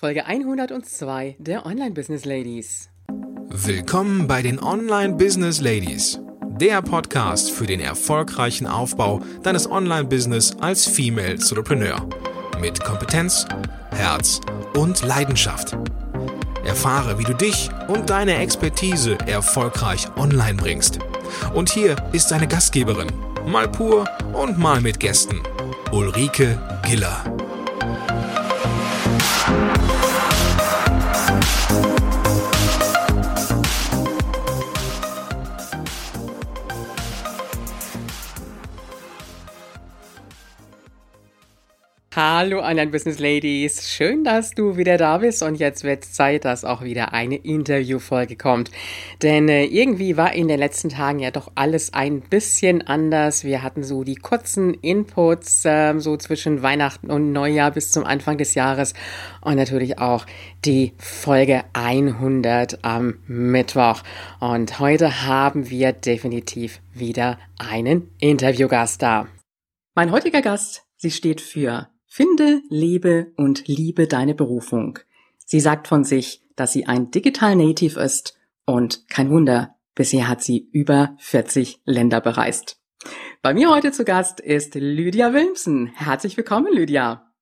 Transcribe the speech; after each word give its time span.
Folge 0.00 0.26
102 0.26 1.34
der 1.40 1.66
Online 1.66 1.90
Business 1.90 2.24
Ladies. 2.24 2.88
Willkommen 3.48 4.28
bei 4.28 4.42
den 4.42 4.62
Online 4.62 5.14
Business 5.14 5.60
Ladies, 5.60 6.20
der 6.60 6.82
Podcast 6.82 7.50
für 7.50 7.66
den 7.66 7.80
erfolgreichen 7.80 8.68
Aufbau 8.68 9.20
deines 9.42 9.68
Online-Business 9.68 10.56
als 10.60 10.86
Female 10.86 11.32
Entrepreneur 11.32 12.08
mit 12.60 12.78
Kompetenz, 12.78 13.44
Herz 13.90 14.40
und 14.74 15.04
Leidenschaft. 15.04 15.76
Erfahre, 16.64 17.18
wie 17.18 17.24
du 17.24 17.34
dich 17.34 17.68
und 17.88 18.08
deine 18.08 18.36
Expertise 18.36 19.18
erfolgreich 19.26 20.06
online 20.16 20.58
bringst. 20.58 21.00
Und 21.54 21.70
hier 21.70 21.96
ist 22.12 22.30
deine 22.30 22.46
Gastgeberin, 22.46 23.10
mal 23.48 23.66
pur 23.68 24.08
und 24.32 24.58
mal 24.58 24.80
mit 24.80 25.00
Gästen, 25.00 25.40
Ulrike 25.90 26.56
Giller. 26.86 27.24
Hallo 42.20 42.58
Online 42.64 42.90
Business 42.90 43.20
Ladies, 43.20 43.88
schön, 43.88 44.24
dass 44.24 44.50
du 44.50 44.76
wieder 44.76 44.96
da 44.96 45.18
bist 45.18 45.40
und 45.40 45.54
jetzt 45.54 45.84
wird 45.84 46.04
Zeit, 46.04 46.44
dass 46.44 46.64
auch 46.64 46.82
wieder 46.82 47.12
eine 47.12 47.36
Interviewfolge 47.36 48.34
kommt. 48.34 48.72
Denn 49.22 49.48
äh, 49.48 49.66
irgendwie 49.66 50.16
war 50.16 50.32
in 50.32 50.48
den 50.48 50.58
letzten 50.58 50.88
Tagen 50.88 51.20
ja 51.20 51.30
doch 51.30 51.52
alles 51.54 51.94
ein 51.94 52.20
bisschen 52.22 52.84
anders. 52.84 53.44
Wir 53.44 53.62
hatten 53.62 53.84
so 53.84 54.02
die 54.02 54.16
kurzen 54.16 54.74
Inputs 54.74 55.64
äh, 55.64 55.96
so 56.00 56.16
zwischen 56.16 56.60
Weihnachten 56.60 57.08
und 57.08 57.32
Neujahr 57.32 57.70
bis 57.70 57.92
zum 57.92 58.02
Anfang 58.02 58.36
des 58.36 58.54
Jahres 58.56 58.94
und 59.40 59.54
natürlich 59.54 60.00
auch 60.00 60.26
die 60.64 60.94
Folge 60.98 61.62
100 61.72 62.84
am 62.84 63.20
Mittwoch. 63.28 64.02
Und 64.40 64.80
heute 64.80 65.24
haben 65.24 65.70
wir 65.70 65.92
definitiv 65.92 66.80
wieder 66.92 67.38
einen 67.58 68.10
Interviewgast 68.18 69.02
da. 69.02 69.28
Mein 69.94 70.10
heutiger 70.10 70.42
Gast, 70.42 70.82
sie 70.96 71.12
steht 71.12 71.40
für 71.40 71.88
Finde, 72.18 72.62
lebe 72.68 73.30
und 73.36 73.68
liebe 73.68 74.08
deine 74.08 74.34
Berufung. 74.34 74.98
Sie 75.46 75.60
sagt 75.60 75.86
von 75.86 76.02
sich, 76.02 76.42
dass 76.56 76.72
sie 76.72 76.84
ein 76.84 77.12
Digital 77.12 77.54
Native 77.54 78.00
ist 78.00 78.36
und 78.66 79.08
kein 79.08 79.30
Wunder, 79.30 79.76
bisher 79.94 80.26
hat 80.26 80.42
sie 80.42 80.68
über 80.72 81.14
40 81.18 81.80
Länder 81.84 82.20
bereist. 82.20 82.80
Bei 83.40 83.54
mir 83.54 83.70
heute 83.70 83.92
zu 83.92 84.04
Gast 84.04 84.40
ist 84.40 84.74
Lydia 84.74 85.32
Wilmsen. 85.32 85.92
Herzlich 85.94 86.36
willkommen, 86.36 86.72
Lydia. 86.72 87.32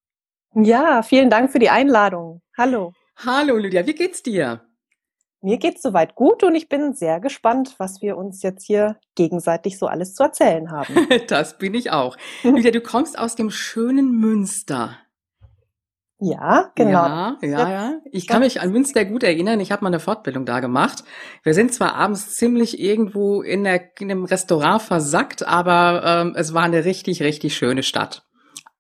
Ja, 0.53 1.03
vielen 1.03 1.31
Dank 1.31 1.51
für 1.51 1.59
die 1.59 1.71
Einladung. 1.71 2.43
Hallo. 2.55 2.93
Hallo, 3.17 3.57
Lydia. 3.57 3.87
Wie 3.87 3.95
geht's 3.95 4.23
dir? 4.23 4.61
Mir 5.47 5.59
geht's 5.59 5.81
soweit 5.81 6.17
gut 6.17 6.43
und 6.43 6.57
ich 6.57 6.69
bin 6.69 6.93
sehr 6.93 7.21
gespannt, 7.21 7.77
was 7.79 8.03
wir 8.03 8.17
uns 8.17 8.43
jetzt 8.43 8.65
hier 8.65 8.97
gegenseitig 9.15 9.79
so 9.79 9.87
alles 9.87 10.13
zu 10.13 10.25
erzählen 10.25 10.73
haben. 10.73 11.07
das 11.29 11.57
bin 11.57 11.73
ich 11.75 11.93
auch. 11.93 12.17
Lydia, 12.43 12.73
du 12.73 12.81
kommst 12.81 13.17
aus 13.17 13.37
dem 13.37 13.53
schönen 13.53 14.11
Münster. 14.11 14.99
Ja, 16.19 16.73
genau. 16.75 16.91
Ja, 16.91 17.37
ja, 17.43 17.71
ja. 17.71 17.95
Ich 18.11 18.27
kann 18.27 18.41
mich 18.41 18.61
an 18.61 18.73
Münster 18.73 19.05
gut 19.05 19.23
erinnern. 19.23 19.61
Ich 19.61 19.71
habe 19.71 19.85
mal 19.85 19.91
eine 19.91 20.01
Fortbildung 20.01 20.47
da 20.47 20.59
gemacht. 20.59 21.05
Wir 21.45 21.55
sind 21.55 21.73
zwar 21.73 21.95
abends 21.95 22.35
ziemlich 22.35 22.81
irgendwo 22.81 23.41
in, 23.41 23.63
der, 23.63 23.97
in 24.01 24.11
einem 24.11 24.25
Restaurant 24.25 24.83
versackt, 24.83 25.47
aber 25.47 26.03
ähm, 26.05 26.35
es 26.37 26.55
war 26.55 26.65
eine 26.65 26.85
richtig, 26.85 27.23
richtig 27.23 27.55
schöne 27.55 27.85
Stadt. 27.85 28.26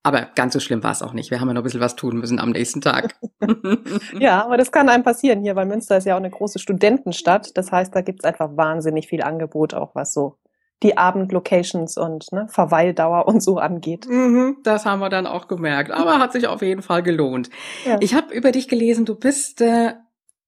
Aber 0.06 0.28
ganz 0.36 0.52
so 0.52 0.60
schlimm 0.60 0.84
war 0.84 0.92
es 0.92 1.02
auch 1.02 1.12
nicht. 1.12 1.32
Wir 1.32 1.40
haben 1.40 1.48
ja 1.48 1.54
noch 1.54 1.62
ein 1.62 1.64
bisschen 1.64 1.80
was 1.80 1.96
tun 1.96 2.18
müssen 2.18 2.38
am 2.38 2.50
nächsten 2.50 2.80
Tag. 2.80 3.16
ja, 4.20 4.44
aber 4.44 4.56
das 4.56 4.70
kann 4.70 4.88
einem 4.88 5.02
passieren 5.02 5.42
hier, 5.42 5.56
weil 5.56 5.66
Münster 5.66 5.96
ist 5.96 6.04
ja 6.04 6.14
auch 6.14 6.20
eine 6.20 6.30
große 6.30 6.60
Studentenstadt. 6.60 7.56
Das 7.58 7.72
heißt, 7.72 7.92
da 7.92 8.02
gibt's 8.02 8.24
einfach 8.24 8.56
wahnsinnig 8.56 9.08
viel 9.08 9.20
Angebot, 9.20 9.74
auch 9.74 9.96
was 9.96 10.12
so 10.12 10.36
die 10.84 10.96
Abendlocations 10.96 11.96
und 11.96 12.30
ne, 12.30 12.46
Verweildauer 12.48 13.26
und 13.26 13.42
so 13.42 13.58
angeht. 13.58 14.06
Mhm, 14.08 14.58
das 14.62 14.86
haben 14.86 15.00
wir 15.00 15.08
dann 15.08 15.26
auch 15.26 15.48
gemerkt. 15.48 15.90
Aber 15.90 16.20
hat 16.20 16.30
sich 16.30 16.46
auf 16.46 16.62
jeden 16.62 16.82
Fall 16.82 17.02
gelohnt. 17.02 17.50
Ja. 17.84 17.96
Ich 17.98 18.14
habe 18.14 18.32
über 18.32 18.52
dich 18.52 18.68
gelesen, 18.68 19.06
du 19.06 19.16
bist 19.16 19.60
äh, 19.60 19.94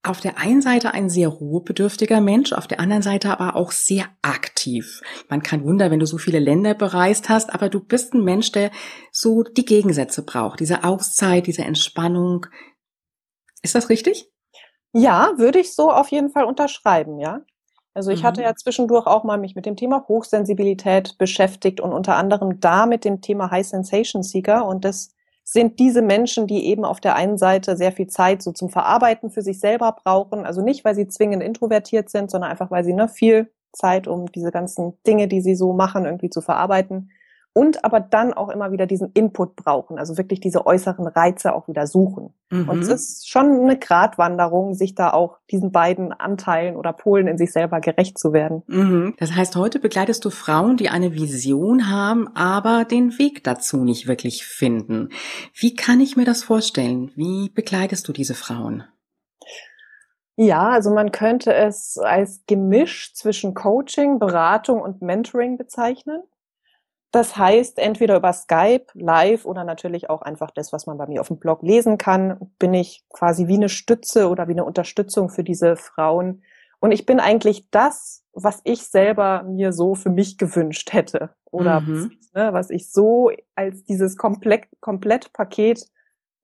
auf 0.03 0.21
der 0.21 0.39
einen 0.39 0.63
Seite 0.63 0.95
ein 0.95 1.11
sehr 1.11 1.29
ruhebedürftiger 1.29 2.21
Mensch, 2.21 2.53
auf 2.53 2.67
der 2.67 2.81
anderen 2.81 3.03
Seite 3.03 3.31
aber 3.31 3.57
auch 3.57 3.73
sehr 3.73 4.07
aktiv. 4.23 5.03
Man 5.29 5.43
kann 5.43 5.65
Wunder, 5.65 5.91
wenn 5.91 5.99
du 5.99 6.07
so 6.07 6.19
viele 6.19 6.39
Länder 6.39 6.75
bereist 6.75 7.29
hast, 7.29 7.53
aber 7.53 7.69
du 7.69 7.81
bist 7.81 8.15
ein 8.15 8.23
Mensch, 8.23 8.53
der 8.53 8.71
so 9.11 9.43
die 9.43 9.65
Gegensätze 9.65 10.23
braucht, 10.23 10.61
diese 10.61 10.85
Auszeit, 10.85 11.47
diese 11.47 11.65
Entspannung. 11.65 12.47
Ist 13.63 13.75
das 13.75 13.89
richtig? 13.89 14.31
Ja, 14.93 15.33
würde 15.37 15.59
ich 15.59 15.75
so 15.75 15.91
auf 15.91 16.09
jeden 16.09 16.31
Fall 16.31 16.45
unterschreiben, 16.45 17.19
ja. 17.19 17.43
Also 17.93 18.13
ich 18.13 18.23
mhm. 18.23 18.27
hatte 18.27 18.43
ja 18.43 18.55
zwischendurch 18.55 19.07
auch 19.07 19.25
mal 19.25 19.39
mich 19.39 19.57
mit 19.57 19.67
dem 19.67 19.75
Thema 19.75 20.07
Hochsensibilität 20.07 21.19
beschäftigt 21.19 21.81
und 21.81 21.93
unter 21.93 22.15
anderem 22.15 22.61
da 22.61 22.87
mit 22.87 23.05
dem 23.05 23.21
Thema 23.21 23.51
High 23.51 23.67
Sensation 23.67 24.23
Seeker 24.23 24.65
und 24.67 24.85
das 24.85 25.13
sind 25.51 25.79
diese 25.79 26.03
Menschen, 26.03 26.47
die 26.47 26.67
eben 26.67 26.85
auf 26.85 27.01
der 27.01 27.17
einen 27.17 27.39
Seite 27.39 27.75
sehr 27.77 27.91
viel 27.91 28.07
Zeit 28.07 28.43
so 28.43 28.53
zum 28.53 28.69
Verarbeiten 28.69 29.31
für 29.31 29.41
sich 29.41 29.61
selber 29.61 29.93
brauchen. 29.93 30.45
Also 30.45 30.61
nicht, 30.63 30.85
weil 30.85 30.95
sie 30.95 31.09
zwingend 31.09 31.43
introvertiert 31.43 32.11
sind, 32.11 32.31
sondern 32.31 32.51
einfach, 32.51 32.71
weil 32.71 32.85
sie 32.85 32.93
ne, 32.93 33.09
viel 33.09 33.51
Zeit, 33.73 34.07
um 34.07 34.31
diese 34.31 34.51
ganzen 34.51 34.99
Dinge, 35.07 35.27
die 35.27 35.41
sie 35.41 35.55
so 35.55 35.73
machen, 35.73 36.05
irgendwie 36.05 36.29
zu 36.29 36.43
verarbeiten 36.43 37.11
und 37.53 37.85
aber 37.85 38.01
dann 38.01 38.33
auch 38.33 38.51
immer 38.51 38.71
wieder 38.73 38.87
diesen 38.87 39.11
Input 39.13 39.57
brauchen, 39.57 39.99
also 39.99 40.17
wirklich 40.17 40.41
diese 40.41 40.67
äußeren 40.67 41.07
Reize 41.07 41.55
auch 41.55 41.69
wieder 41.69 41.87
suchen. 41.87 42.35
Mhm. 42.51 42.69
Und 42.69 42.81
es 42.81 42.89
ist 42.89 43.29
schon 43.29 43.63
eine 43.63 43.79
Gratwanderung, 43.79 44.75
sich 44.75 44.95
da 44.95 45.11
auch 45.13 45.39
diesen 45.51 45.73
beiden 45.73 46.13
Anteilen 46.13 46.77
oder 46.77 46.93
Polen 46.93 47.27
in 47.27 47.39
sich 47.39 47.53
selber 47.53 47.81
gerecht 47.81 48.19
zu 48.19 48.33
werden. 48.33 48.63
Mhm. 48.67 49.15
Das 49.19 49.35
heißt, 49.35 49.57
heute 49.57 49.81
begleitest 49.81 50.25
du 50.25 50.31
Frauen, 50.31 50.77
die 50.77 50.89
eine 50.89 51.15
Vision 51.15 51.91
haben, 51.91 52.29
aber 52.35 52.85
den 52.85 53.19
Weg 53.19 53.45
dazu 53.45 53.85
nicht 53.85 54.07
wirklich 54.07 54.45
finden. 54.45 55.09
Wie 55.55 55.75
kann 55.75 56.01
ich 56.01 56.17
mir 56.17 56.25
das 56.25 56.45
vorstellen? 56.45 57.11
Wie 57.17 57.51
begleitest 57.51 58.07
du 58.07 58.13
diese 58.13 58.35
Frauen? 58.35 58.85
Ja, 60.41 60.69
also 60.69 60.95
man 60.95 61.11
könnte 61.11 61.53
es 61.53 61.99
als 61.99 62.45
Gemisch 62.47 63.13
zwischen 63.15 63.55
Coaching, 63.55 64.21
Beratung 64.21 64.81
und 64.81 65.03
Mentoring 65.03 65.59
bezeichnen. 65.59 66.23
Das 67.11 67.37
heißt, 67.37 67.79
entweder 67.79 68.17
über 68.17 68.33
Skype, 68.33 68.87
live 68.93 69.47
oder 69.47 69.65
natürlich 69.65 70.11
auch 70.11 70.21
einfach 70.21 70.51
das, 70.51 70.73
was 70.73 70.87
man 70.87 70.99
bei 70.99 71.07
mir 71.07 71.23
auf 71.23 71.29
dem 71.29 71.39
Blog 71.39 71.63
lesen 71.63 71.97
kann, 71.97 72.53
bin 72.59 72.75
ich 72.75 73.05
quasi 73.11 73.49
wie 73.49 73.55
eine 73.55 73.71
Stütze 73.71 74.29
oder 74.29 74.47
wie 74.47 74.53
eine 74.53 74.65
Unterstützung 74.65 75.31
für 75.31 75.43
diese 75.43 75.77
Frauen. 75.77 76.43
Und 76.81 76.93
ich 76.93 77.07
bin 77.07 77.19
eigentlich 77.19 77.71
das, 77.71 78.25
was 78.35 78.61
ich 78.65 78.83
selber 78.83 79.43
mir 79.43 79.73
so 79.73 79.95
für 79.95 80.11
mich 80.11 80.37
gewünscht 80.37 80.93
hätte. 80.93 81.31
Oder 81.51 81.81
mhm. 81.81 82.13
ne, 82.35 82.53
was 82.53 82.69
ich 82.69 82.93
so 82.93 83.31
als 83.55 83.85
dieses 83.85 84.17
Komplett, 84.17 84.67
Komplettpaket 84.81 85.87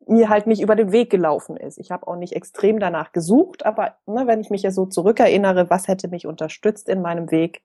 mir 0.06 0.28
halt 0.28 0.46
nicht 0.46 0.60
über 0.60 0.76
den 0.76 0.92
Weg 0.92 1.10
gelaufen 1.10 1.56
ist. 1.56 1.78
Ich 1.78 1.90
habe 1.90 2.06
auch 2.06 2.16
nicht 2.16 2.34
extrem 2.34 2.78
danach 2.78 3.12
gesucht, 3.12 3.64
aber 3.64 3.96
ne, 4.06 4.26
wenn 4.26 4.40
ich 4.40 4.50
mich 4.50 4.62
ja 4.62 4.70
so 4.70 4.86
zurückerinnere, 4.86 5.70
was 5.70 5.88
hätte 5.88 6.08
mich 6.08 6.26
unterstützt 6.26 6.88
in 6.88 7.02
meinem 7.02 7.30
Weg, 7.30 7.62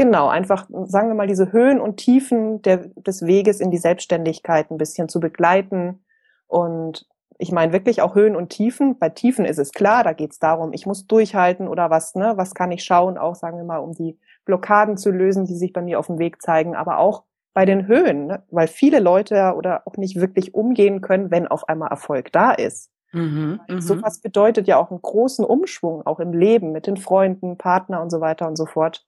Genau, 0.00 0.28
einfach, 0.28 0.66
sagen 0.86 1.08
wir 1.08 1.14
mal, 1.14 1.26
diese 1.26 1.52
Höhen 1.52 1.78
und 1.78 1.98
Tiefen 1.98 2.62
der, 2.62 2.88
des 2.96 3.26
Weges 3.26 3.60
in 3.60 3.70
die 3.70 3.76
Selbstständigkeit 3.76 4.70
ein 4.70 4.78
bisschen 4.78 5.10
zu 5.10 5.20
begleiten. 5.20 6.02
Und 6.46 7.06
ich 7.36 7.52
meine 7.52 7.74
wirklich 7.74 8.00
auch 8.00 8.14
Höhen 8.14 8.34
und 8.34 8.48
Tiefen. 8.48 8.98
Bei 8.98 9.10
Tiefen 9.10 9.44
ist 9.44 9.58
es 9.58 9.72
klar, 9.72 10.02
da 10.02 10.14
geht 10.14 10.32
es 10.32 10.38
darum, 10.38 10.72
ich 10.72 10.86
muss 10.86 11.06
durchhalten 11.06 11.68
oder 11.68 11.90
was, 11.90 12.14
ne? 12.14 12.32
Was 12.36 12.54
kann 12.54 12.72
ich 12.72 12.82
schauen, 12.82 13.18
auch 13.18 13.34
sagen 13.34 13.58
wir 13.58 13.64
mal, 13.64 13.76
um 13.76 13.92
die 13.92 14.18
Blockaden 14.46 14.96
zu 14.96 15.10
lösen, 15.10 15.44
die 15.44 15.54
sich 15.54 15.74
bei 15.74 15.82
mir 15.82 15.98
auf 15.98 16.06
dem 16.06 16.18
Weg 16.18 16.40
zeigen, 16.40 16.74
aber 16.74 16.96
auch 16.96 17.24
bei 17.52 17.66
den 17.66 17.86
Höhen, 17.86 18.28
ne? 18.28 18.42
weil 18.50 18.68
viele 18.68 19.00
Leute 19.00 19.52
oder 19.54 19.82
auch 19.84 19.98
nicht 19.98 20.18
wirklich 20.18 20.54
umgehen 20.54 21.02
können, 21.02 21.30
wenn 21.30 21.46
auf 21.46 21.68
einmal 21.68 21.90
Erfolg 21.90 22.32
da 22.32 22.52
ist. 22.52 22.90
Mhm, 23.12 23.60
mhm. 23.68 23.80
Sowas 23.82 24.22
bedeutet 24.22 24.66
ja 24.66 24.78
auch 24.78 24.90
einen 24.90 25.02
großen 25.02 25.44
Umschwung, 25.44 26.06
auch 26.06 26.20
im 26.20 26.32
Leben 26.32 26.72
mit 26.72 26.86
den 26.86 26.96
Freunden, 26.96 27.58
Partner 27.58 28.00
und 28.00 28.08
so 28.08 28.22
weiter 28.22 28.48
und 28.48 28.56
so 28.56 28.64
fort 28.64 29.04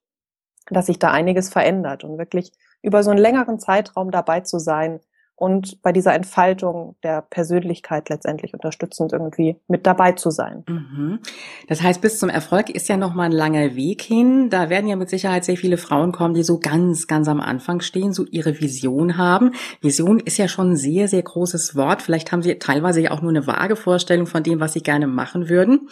dass 0.70 0.86
sich 0.86 0.98
da 0.98 1.10
einiges 1.10 1.48
verändert 1.50 2.04
und 2.04 2.18
wirklich 2.18 2.52
über 2.82 3.02
so 3.02 3.10
einen 3.10 3.20
längeren 3.20 3.58
Zeitraum 3.58 4.10
dabei 4.10 4.40
zu 4.40 4.58
sein 4.58 5.00
und 5.42 5.82
bei 5.82 5.90
dieser 5.90 6.14
Entfaltung 6.14 6.94
der 7.02 7.20
Persönlichkeit 7.22 8.08
letztendlich 8.08 8.54
unterstützend 8.54 9.12
irgendwie 9.12 9.56
mit 9.66 9.88
dabei 9.88 10.12
zu 10.12 10.30
sein. 10.30 10.62
Mhm. 10.68 11.18
Das 11.66 11.82
heißt, 11.82 12.00
bis 12.00 12.20
zum 12.20 12.28
Erfolg 12.28 12.70
ist 12.70 12.88
ja 12.88 12.96
noch 12.96 13.12
mal 13.12 13.24
ein 13.24 13.32
langer 13.32 13.74
Weg 13.74 14.02
hin. 14.02 14.50
Da 14.50 14.70
werden 14.70 14.86
ja 14.86 14.94
mit 14.94 15.10
Sicherheit 15.10 15.44
sehr 15.44 15.56
viele 15.56 15.78
Frauen 15.78 16.12
kommen, 16.12 16.34
die 16.34 16.44
so 16.44 16.60
ganz, 16.60 17.08
ganz 17.08 17.26
am 17.26 17.40
Anfang 17.40 17.80
stehen, 17.80 18.12
so 18.12 18.24
ihre 18.24 18.60
Vision 18.60 19.16
haben. 19.16 19.50
Vision 19.80 20.20
ist 20.20 20.38
ja 20.38 20.46
schon 20.46 20.70
ein 20.70 20.76
sehr, 20.76 21.08
sehr 21.08 21.22
großes 21.24 21.74
Wort. 21.74 22.02
Vielleicht 22.02 22.30
haben 22.30 22.42
sie 22.42 22.60
teilweise 22.60 23.00
ja 23.00 23.10
auch 23.10 23.20
nur 23.20 23.32
eine 23.32 23.44
vage 23.44 23.74
Vorstellung 23.74 24.28
von 24.28 24.44
dem, 24.44 24.60
was 24.60 24.74
sie 24.74 24.82
gerne 24.84 25.08
machen 25.08 25.48
würden. 25.48 25.88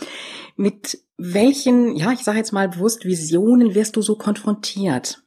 Mit 0.55 1.03
welchen, 1.19 1.97
ja, 1.97 2.13
ich 2.13 2.21
sage 2.21 2.39
jetzt 2.39 2.53
mal 2.53 2.69
bewusst, 2.69 3.05
Visionen 3.05 3.75
wirst 3.75 3.97
du 3.97 4.03
so 4.03 4.15
konfrontiert? 4.15 5.25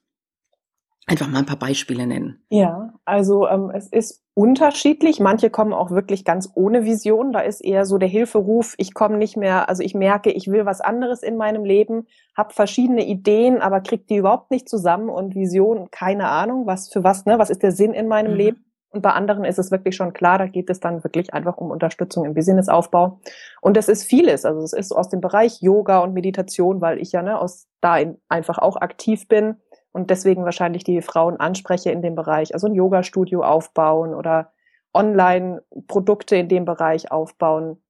Einfach 1.07 1.27
mal 1.27 1.39
ein 1.39 1.45
paar 1.45 1.59
Beispiele 1.59 2.07
nennen. 2.07 2.45
Ja, 2.49 2.92
also 3.05 3.47
ähm, 3.47 3.71
es 3.73 3.87
ist 3.87 4.21
unterschiedlich. 4.33 5.19
Manche 5.19 5.49
kommen 5.49 5.73
auch 5.73 5.91
wirklich 5.91 6.25
ganz 6.25 6.49
ohne 6.55 6.85
Vision. 6.85 7.33
Da 7.33 7.41
ist 7.41 7.61
eher 7.61 7.85
so 7.85 7.97
der 7.97 8.09
Hilferuf, 8.09 8.73
ich 8.77 8.93
komme 8.93 9.17
nicht 9.17 9.37
mehr, 9.37 9.69
also 9.69 9.83
ich 9.83 9.93
merke, 9.93 10.31
ich 10.31 10.49
will 10.49 10.65
was 10.65 10.81
anderes 10.81 11.21
in 11.21 11.37
meinem 11.37 11.65
Leben, 11.65 12.07
habe 12.35 12.53
verschiedene 12.53 13.05
Ideen, 13.05 13.61
aber 13.61 13.81
krieg 13.81 14.07
die 14.07 14.17
überhaupt 14.17 14.51
nicht 14.51 14.67
zusammen 14.67 15.09
und 15.09 15.35
Vision, 15.35 15.89
keine 15.91 16.29
Ahnung, 16.29 16.65
was 16.65 16.89
für 16.89 17.03
was, 17.03 17.25
ne, 17.25 17.37
was 17.37 17.49
ist 17.49 17.61
der 17.61 17.71
Sinn 17.71 17.93
in 17.93 18.07
meinem 18.07 18.31
mhm. 18.31 18.37
Leben? 18.37 18.65
Und 18.89 19.01
bei 19.01 19.09
anderen 19.09 19.43
ist 19.43 19.57
es 19.57 19.71
wirklich 19.71 19.95
schon 19.95 20.13
klar, 20.13 20.37
da 20.37 20.45
geht 20.45 20.69
es 20.69 20.79
dann 20.79 21.03
wirklich 21.03 21.33
einfach 21.33 21.57
um 21.57 21.71
Unterstützung 21.71 22.25
im 22.25 22.35
Businessaufbau. 22.35 23.19
Und 23.59 23.75
das 23.75 23.89
ist 23.89 24.03
vieles. 24.03 24.45
Also 24.45 24.61
es 24.61 24.71
ist 24.71 24.91
aus 24.91 25.09
dem 25.09 25.19
Bereich 25.19 25.61
Yoga 25.61 25.99
und 25.99 26.13
Meditation, 26.13 26.79
weil 26.79 26.99
ich 26.99 27.11
ja 27.11 27.23
ne, 27.23 27.39
aus 27.39 27.67
da 27.81 27.97
einfach 28.29 28.59
auch 28.59 28.77
aktiv 28.77 29.27
bin 29.27 29.55
und 29.93 30.09
deswegen 30.09 30.43
wahrscheinlich 30.43 30.83
die 30.83 31.01
Frauen 31.01 31.37
anspreche 31.39 31.91
in 31.91 32.01
dem 32.01 32.15
Bereich. 32.15 32.53
Also 32.53 32.67
ein 32.67 32.75
Yoga-Studio 32.75 33.43
aufbauen 33.43 34.13
oder 34.13 34.51
Online-Produkte 34.93 36.35
in 36.35 36.49
dem 36.49 36.65
Bereich 36.65 37.11
aufbauen. 37.11 37.81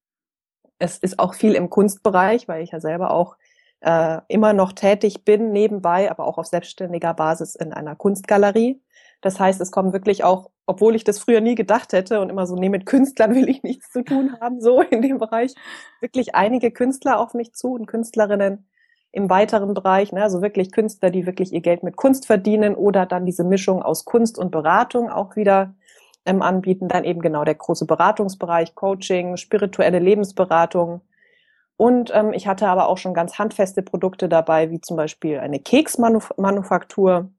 Es 0.80 0.98
ist 0.98 1.18
auch 1.18 1.34
viel 1.34 1.54
im 1.54 1.70
Kunstbereich, 1.70 2.48
weil 2.48 2.62
ich 2.62 2.72
ja 2.72 2.82
selber 2.82 3.12
auch 3.12 3.38
äh, 3.80 4.20
immer 4.28 4.52
noch 4.54 4.74
tätig 4.74 5.24
bin, 5.24 5.52
nebenbei, 5.52 6.12
aber 6.12 6.28
auch 6.28 6.38
auf 6.38 6.46
selbstständiger 6.46 7.14
Basis 7.14 7.56
in 7.56 7.74
einer 7.74 7.96
Kunstgalerie. 7.96 8.82
Das 9.22 9.40
heißt, 9.40 9.62
es 9.62 9.72
kommen 9.72 9.94
wirklich 9.94 10.26
auch, 10.26 10.52
obwohl 10.66 10.96
ich 10.96 11.06
das 11.06 11.20
früher 11.20 11.40
nie 11.40 11.56
gedacht 11.56 11.94
hätte 11.94 12.20
und 12.20 12.30
immer 12.30 12.46
so, 12.46 12.56
nee, 12.56 12.70
mit 12.70 12.86
Künstlern 12.86 13.34
will 13.34 13.48
ich 13.48 13.64
nichts 13.64 13.92
zu 13.92 14.04
tun 14.04 14.36
haben, 14.42 14.60
so 14.60 14.82
in 14.82 15.02
dem 15.02 15.20
Bereich, 15.20 15.54
wirklich 16.02 16.36
einige 16.36 16.72
Künstler 16.72 17.20
auf 17.20 17.34
mich 17.34 17.54
zu 17.54 17.74
und 17.74 17.86
Künstlerinnen 17.86 18.68
im 19.14 19.30
weiteren 19.30 19.76
Bereich, 19.76 20.12
ne, 20.12 20.24
also 20.24 20.42
wirklich 20.42 20.72
Künstler, 20.72 21.12
die 21.12 21.28
wirklich 21.28 21.54
ihr 21.54 21.62
Geld 21.62 21.84
mit 21.84 21.96
Kunst 21.96 22.26
verdienen 22.26 22.76
oder 22.76 23.06
dann 23.06 23.28
diese 23.28 23.44
Mischung 23.44 23.82
aus 23.82 24.06
Kunst 24.06 24.40
und 24.40 24.50
Beratung 24.50 25.10
auch 25.12 25.36
wieder 25.36 25.76
ähm, 26.26 26.42
anbieten. 26.42 26.88
Dann 26.88 27.04
eben 27.04 27.22
genau 27.22 27.46
der 27.46 27.54
große 27.54 27.86
Beratungsbereich, 27.86 28.74
Coaching, 28.74 29.38
spirituelle 29.38 30.00
Lebensberatung. 30.00 31.02
Und 31.78 32.12
ähm, 32.14 32.34
ich 32.34 32.48
hatte 32.48 32.68
aber 32.68 32.90
auch 32.90 32.98
schon 32.98 33.14
ganz 33.14 33.38
handfeste 33.38 33.84
Produkte 33.84 34.28
dabei, 34.28 34.72
wie 34.72 34.82
zum 34.82 34.98
Beispiel 34.98 35.38
eine 35.40 35.60
Keksmanufaktur, 35.60 37.30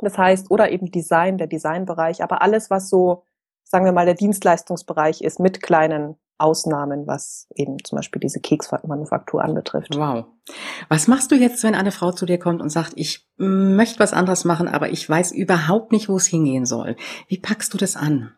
das 0.00 0.18
heißt, 0.18 0.50
oder 0.50 0.70
eben 0.70 0.90
Design, 0.90 1.38
der 1.38 1.46
Designbereich, 1.46 2.24
aber 2.24 2.42
alles, 2.42 2.70
was 2.70 2.88
so, 2.88 3.22
sagen 3.62 3.84
wir 3.84 3.92
mal, 3.92 4.06
der 4.06 4.14
Dienstleistungsbereich 4.14 5.22
ist, 5.22 5.38
mit 5.38 5.62
kleinen 5.62 6.16
Ausnahmen, 6.38 7.06
was 7.06 7.48
eben 7.54 7.82
zum 7.84 7.96
Beispiel 7.96 8.20
diese 8.20 8.40
Keksmanufaktur 8.40 9.42
anbetrifft. 9.42 9.96
Wow. 9.96 10.26
Was 10.88 11.08
machst 11.08 11.30
du 11.32 11.34
jetzt, 11.34 11.62
wenn 11.64 11.74
eine 11.74 11.90
Frau 11.90 12.12
zu 12.12 12.26
dir 12.26 12.38
kommt 12.38 12.62
und 12.62 12.70
sagt, 12.70 12.92
ich 12.96 13.26
möchte 13.36 13.98
was 13.98 14.12
anderes 14.12 14.44
machen, 14.44 14.68
aber 14.68 14.90
ich 14.90 15.08
weiß 15.08 15.32
überhaupt 15.32 15.92
nicht, 15.92 16.08
wo 16.08 16.16
es 16.16 16.26
hingehen 16.26 16.64
soll? 16.64 16.96
Wie 17.26 17.38
packst 17.38 17.74
du 17.74 17.78
das 17.78 17.96
an? 17.96 18.32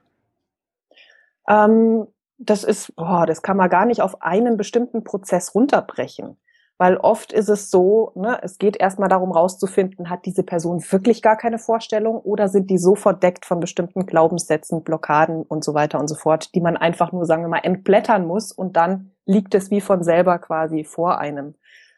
Ähm, 1.47 2.07
das 2.39 2.65
ist, 2.65 2.97
boah, 2.97 3.27
das 3.27 3.43
kann 3.43 3.59
man 3.59 3.69
gar 3.69 3.85
nicht 3.85 4.01
auf 4.01 4.23
einen 4.23 4.57
bestimmten 4.57 5.05
Prozess 5.05 5.55
runterbrechen. 5.55 6.39
Weil 6.81 6.97
oft 6.97 7.31
ist 7.31 7.51
es 7.51 7.71
so, 7.71 8.11
ne, 8.15 8.39
es 8.41 8.57
geht 8.57 8.75
erstmal 8.75 9.11
darum 9.11 9.33
rauszufinden, 9.33 10.09
hat 10.09 10.25
diese 10.25 10.43
Person 10.43 10.83
wirklich 10.91 11.21
gar 11.21 11.37
keine 11.37 11.59
Vorstellung 11.59 12.17
oder 12.17 12.49
sind 12.49 12.71
die 12.71 12.79
so 12.79 12.95
verdeckt 12.95 13.45
von 13.45 13.61
bestimmten 13.61 14.07
Glaubenssätzen, 14.07 14.83
Blockaden 14.83 15.43
und 15.43 15.63
so 15.63 15.75
weiter 15.75 16.01
und 16.01 16.09
so 16.09 16.15
fort, 16.15 16.55
die 16.55 16.63
man 16.63 16.79
einfach 16.79 17.13
nur, 17.13 17.27
sagen 17.27 17.43
wir 17.43 17.51
mal, 17.51 17.59
entblättern 17.59 18.27
muss 18.27 18.51
und 18.51 18.79
dann 18.79 19.11
liegt 19.27 19.55
es 19.55 19.71
wie 19.71 19.83
von 19.83 20.03
selber 20.03 20.39
quasi 20.39 20.85
vor 20.85 21.19
einem. 21.19 21.55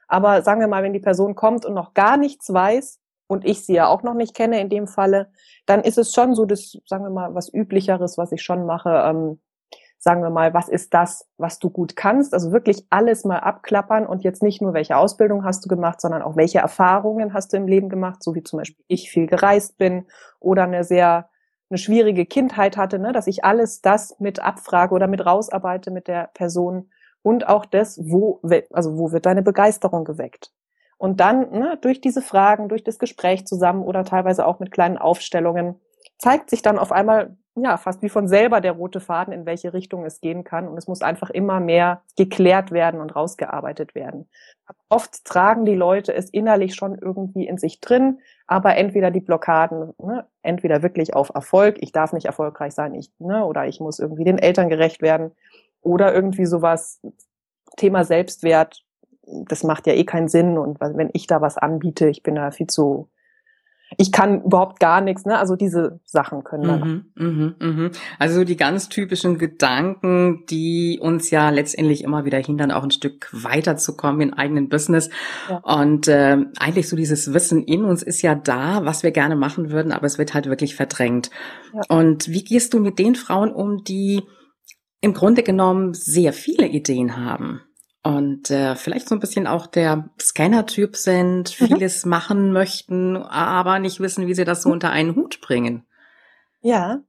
Aber 0.08 0.42
sagen 0.42 0.60
wir 0.60 0.66
mal, 0.66 0.82
wenn 0.82 0.92
die 0.92 0.98
Person 0.98 1.36
kommt 1.36 1.64
und 1.64 1.74
noch 1.74 1.94
gar 1.94 2.16
nichts 2.16 2.52
weiß 2.52 2.98
und 3.28 3.44
ich 3.44 3.64
sie 3.64 3.74
ja 3.74 3.86
auch 3.86 4.02
noch 4.02 4.14
nicht 4.14 4.34
kenne 4.34 4.60
in 4.60 4.68
dem 4.68 4.88
Falle, 4.88 5.30
dann 5.64 5.82
ist 5.82 5.96
es 5.96 6.12
schon 6.12 6.34
so 6.34 6.44
das, 6.44 6.76
sagen 6.86 7.04
wir 7.04 7.10
mal, 7.10 7.36
was 7.36 7.54
üblicheres, 7.54 8.18
was 8.18 8.32
ich 8.32 8.42
schon 8.42 8.66
mache, 8.66 8.90
ähm, 8.90 9.38
sagen 10.02 10.20
wir 10.22 10.30
mal, 10.30 10.52
was 10.52 10.68
ist 10.68 10.94
das, 10.94 11.28
was 11.38 11.60
du 11.60 11.70
gut 11.70 11.94
kannst? 11.94 12.34
Also 12.34 12.50
wirklich 12.50 12.84
alles 12.90 13.24
mal 13.24 13.38
abklappern 13.38 14.04
und 14.04 14.24
jetzt 14.24 14.42
nicht 14.42 14.60
nur, 14.60 14.74
welche 14.74 14.96
Ausbildung 14.96 15.44
hast 15.44 15.64
du 15.64 15.68
gemacht, 15.68 16.00
sondern 16.00 16.22
auch 16.22 16.34
welche 16.34 16.58
Erfahrungen 16.58 17.32
hast 17.32 17.52
du 17.52 17.56
im 17.56 17.68
Leben 17.68 17.88
gemacht, 17.88 18.20
so 18.20 18.34
wie 18.34 18.42
zum 18.42 18.58
Beispiel 18.58 18.84
ich 18.88 19.10
viel 19.10 19.28
gereist 19.28 19.78
bin 19.78 20.06
oder 20.40 20.64
eine 20.64 20.82
sehr 20.82 21.28
eine 21.70 21.78
schwierige 21.78 22.26
Kindheit 22.26 22.76
hatte, 22.76 22.98
ne, 22.98 23.12
dass 23.12 23.28
ich 23.28 23.44
alles 23.44 23.80
das 23.80 24.18
mit 24.18 24.40
abfrage 24.40 24.92
oder 24.92 25.06
mit 25.06 25.24
rausarbeite 25.24 25.90
mit 25.90 26.06
der 26.08 26.30
Person 26.34 26.90
und 27.22 27.48
auch 27.48 27.64
das, 27.64 27.98
wo, 28.02 28.40
also 28.72 28.98
wo 28.98 29.12
wird 29.12 29.24
deine 29.24 29.42
Begeisterung 29.42 30.04
geweckt? 30.04 30.52
Und 30.98 31.20
dann 31.20 31.50
ne, 31.50 31.78
durch 31.80 32.00
diese 32.00 32.22
Fragen, 32.22 32.68
durch 32.68 32.84
das 32.84 32.98
Gespräch 32.98 33.46
zusammen 33.46 33.84
oder 33.84 34.04
teilweise 34.04 34.46
auch 34.46 34.58
mit 34.58 34.70
kleinen 34.70 34.98
Aufstellungen 34.98 35.80
zeigt 36.18 36.50
sich 36.50 36.60
dann 36.60 36.78
auf 36.78 36.92
einmal, 36.92 37.36
ja, 37.54 37.76
fast 37.76 38.02
wie 38.02 38.08
von 38.08 38.28
selber 38.28 38.60
der 38.60 38.72
rote 38.72 39.00
Faden, 39.00 39.32
in 39.32 39.44
welche 39.44 39.74
Richtung 39.74 40.04
es 40.04 40.20
gehen 40.20 40.42
kann. 40.42 40.68
Und 40.68 40.78
es 40.78 40.88
muss 40.88 41.02
einfach 41.02 41.30
immer 41.30 41.60
mehr 41.60 42.02
geklärt 42.16 42.70
werden 42.70 43.00
und 43.00 43.14
rausgearbeitet 43.14 43.94
werden. 43.94 44.28
Oft 44.88 45.24
tragen 45.24 45.64
die 45.64 45.74
Leute 45.74 46.14
es 46.14 46.30
innerlich 46.30 46.74
schon 46.74 46.96
irgendwie 46.96 47.46
in 47.46 47.58
sich 47.58 47.80
drin, 47.80 48.20
aber 48.46 48.76
entweder 48.76 49.10
die 49.10 49.20
Blockaden, 49.20 49.92
ne, 49.98 50.26
entweder 50.42 50.82
wirklich 50.82 51.14
auf 51.14 51.30
Erfolg, 51.34 51.76
ich 51.80 51.92
darf 51.92 52.12
nicht 52.12 52.26
erfolgreich 52.26 52.72
sein, 52.72 52.94
ich, 52.94 53.10
ne, 53.18 53.44
oder 53.44 53.66
ich 53.66 53.80
muss 53.80 53.98
irgendwie 53.98 54.24
den 54.24 54.38
Eltern 54.38 54.70
gerecht 54.70 55.02
werden, 55.02 55.32
oder 55.82 56.14
irgendwie 56.14 56.46
sowas, 56.46 57.00
Thema 57.76 58.04
Selbstwert, 58.04 58.84
das 59.22 59.64
macht 59.64 59.86
ja 59.86 59.94
eh 59.94 60.04
keinen 60.04 60.28
Sinn. 60.28 60.58
Und 60.58 60.80
wenn 60.80 61.10
ich 61.12 61.26
da 61.26 61.40
was 61.40 61.58
anbiete, 61.58 62.08
ich 62.08 62.22
bin 62.22 62.34
da 62.34 62.50
viel 62.50 62.66
zu 62.66 63.08
ich 63.98 64.12
kann 64.12 64.42
überhaupt 64.42 64.80
gar 64.80 65.00
nichts, 65.00 65.24
ne? 65.24 65.38
Also 65.38 65.56
diese 65.56 66.00
Sachen 66.04 66.44
können 66.44 66.62
dann. 66.62 67.04
Mhm, 67.14 67.54
mh, 67.58 67.70
mh. 67.70 67.90
Also 68.18 68.44
die 68.44 68.56
ganz 68.56 68.88
typischen 68.88 69.38
Gedanken, 69.38 70.44
die 70.48 70.98
uns 71.00 71.30
ja 71.30 71.50
letztendlich 71.50 72.04
immer 72.04 72.24
wieder 72.24 72.38
hindern, 72.38 72.70
auch 72.70 72.82
ein 72.82 72.90
Stück 72.90 73.28
weiterzukommen 73.32 74.20
in 74.20 74.34
eigenen 74.34 74.68
Business. 74.68 75.10
Ja. 75.48 75.58
Und 75.58 76.08
äh, 76.08 76.38
eigentlich 76.58 76.88
so 76.88 76.96
dieses 76.96 77.32
Wissen 77.34 77.64
in 77.64 77.84
uns 77.84 78.02
ist 78.02 78.22
ja 78.22 78.34
da, 78.34 78.84
was 78.84 79.02
wir 79.02 79.10
gerne 79.10 79.36
machen 79.36 79.70
würden, 79.70 79.92
aber 79.92 80.06
es 80.06 80.18
wird 80.18 80.34
halt 80.34 80.46
wirklich 80.46 80.74
verdrängt. 80.74 81.30
Ja. 81.72 81.80
Und 81.88 82.28
wie 82.28 82.44
gehst 82.44 82.74
du 82.74 82.80
mit 82.80 82.98
den 82.98 83.14
Frauen 83.14 83.52
um, 83.52 83.84
die 83.84 84.22
im 85.00 85.14
Grunde 85.14 85.42
genommen 85.42 85.94
sehr 85.94 86.32
viele 86.32 86.66
Ideen 86.66 87.16
haben? 87.16 87.60
Und 88.02 88.50
äh, 88.50 88.74
vielleicht 88.74 89.08
so 89.08 89.14
ein 89.14 89.20
bisschen 89.20 89.46
auch 89.46 89.66
der 89.66 90.08
Scanner-Typ 90.20 90.96
sind, 90.96 91.60
mhm. 91.60 91.66
vieles 91.66 92.04
machen 92.04 92.52
möchten, 92.52 93.16
aber 93.16 93.78
nicht 93.78 94.00
wissen, 94.00 94.26
wie 94.26 94.34
sie 94.34 94.44
das 94.44 94.62
so 94.62 94.68
mhm. 94.68 94.74
unter 94.74 94.90
einen 94.90 95.14
Hut 95.14 95.40
bringen. 95.40 95.86
Ja. 96.60 97.00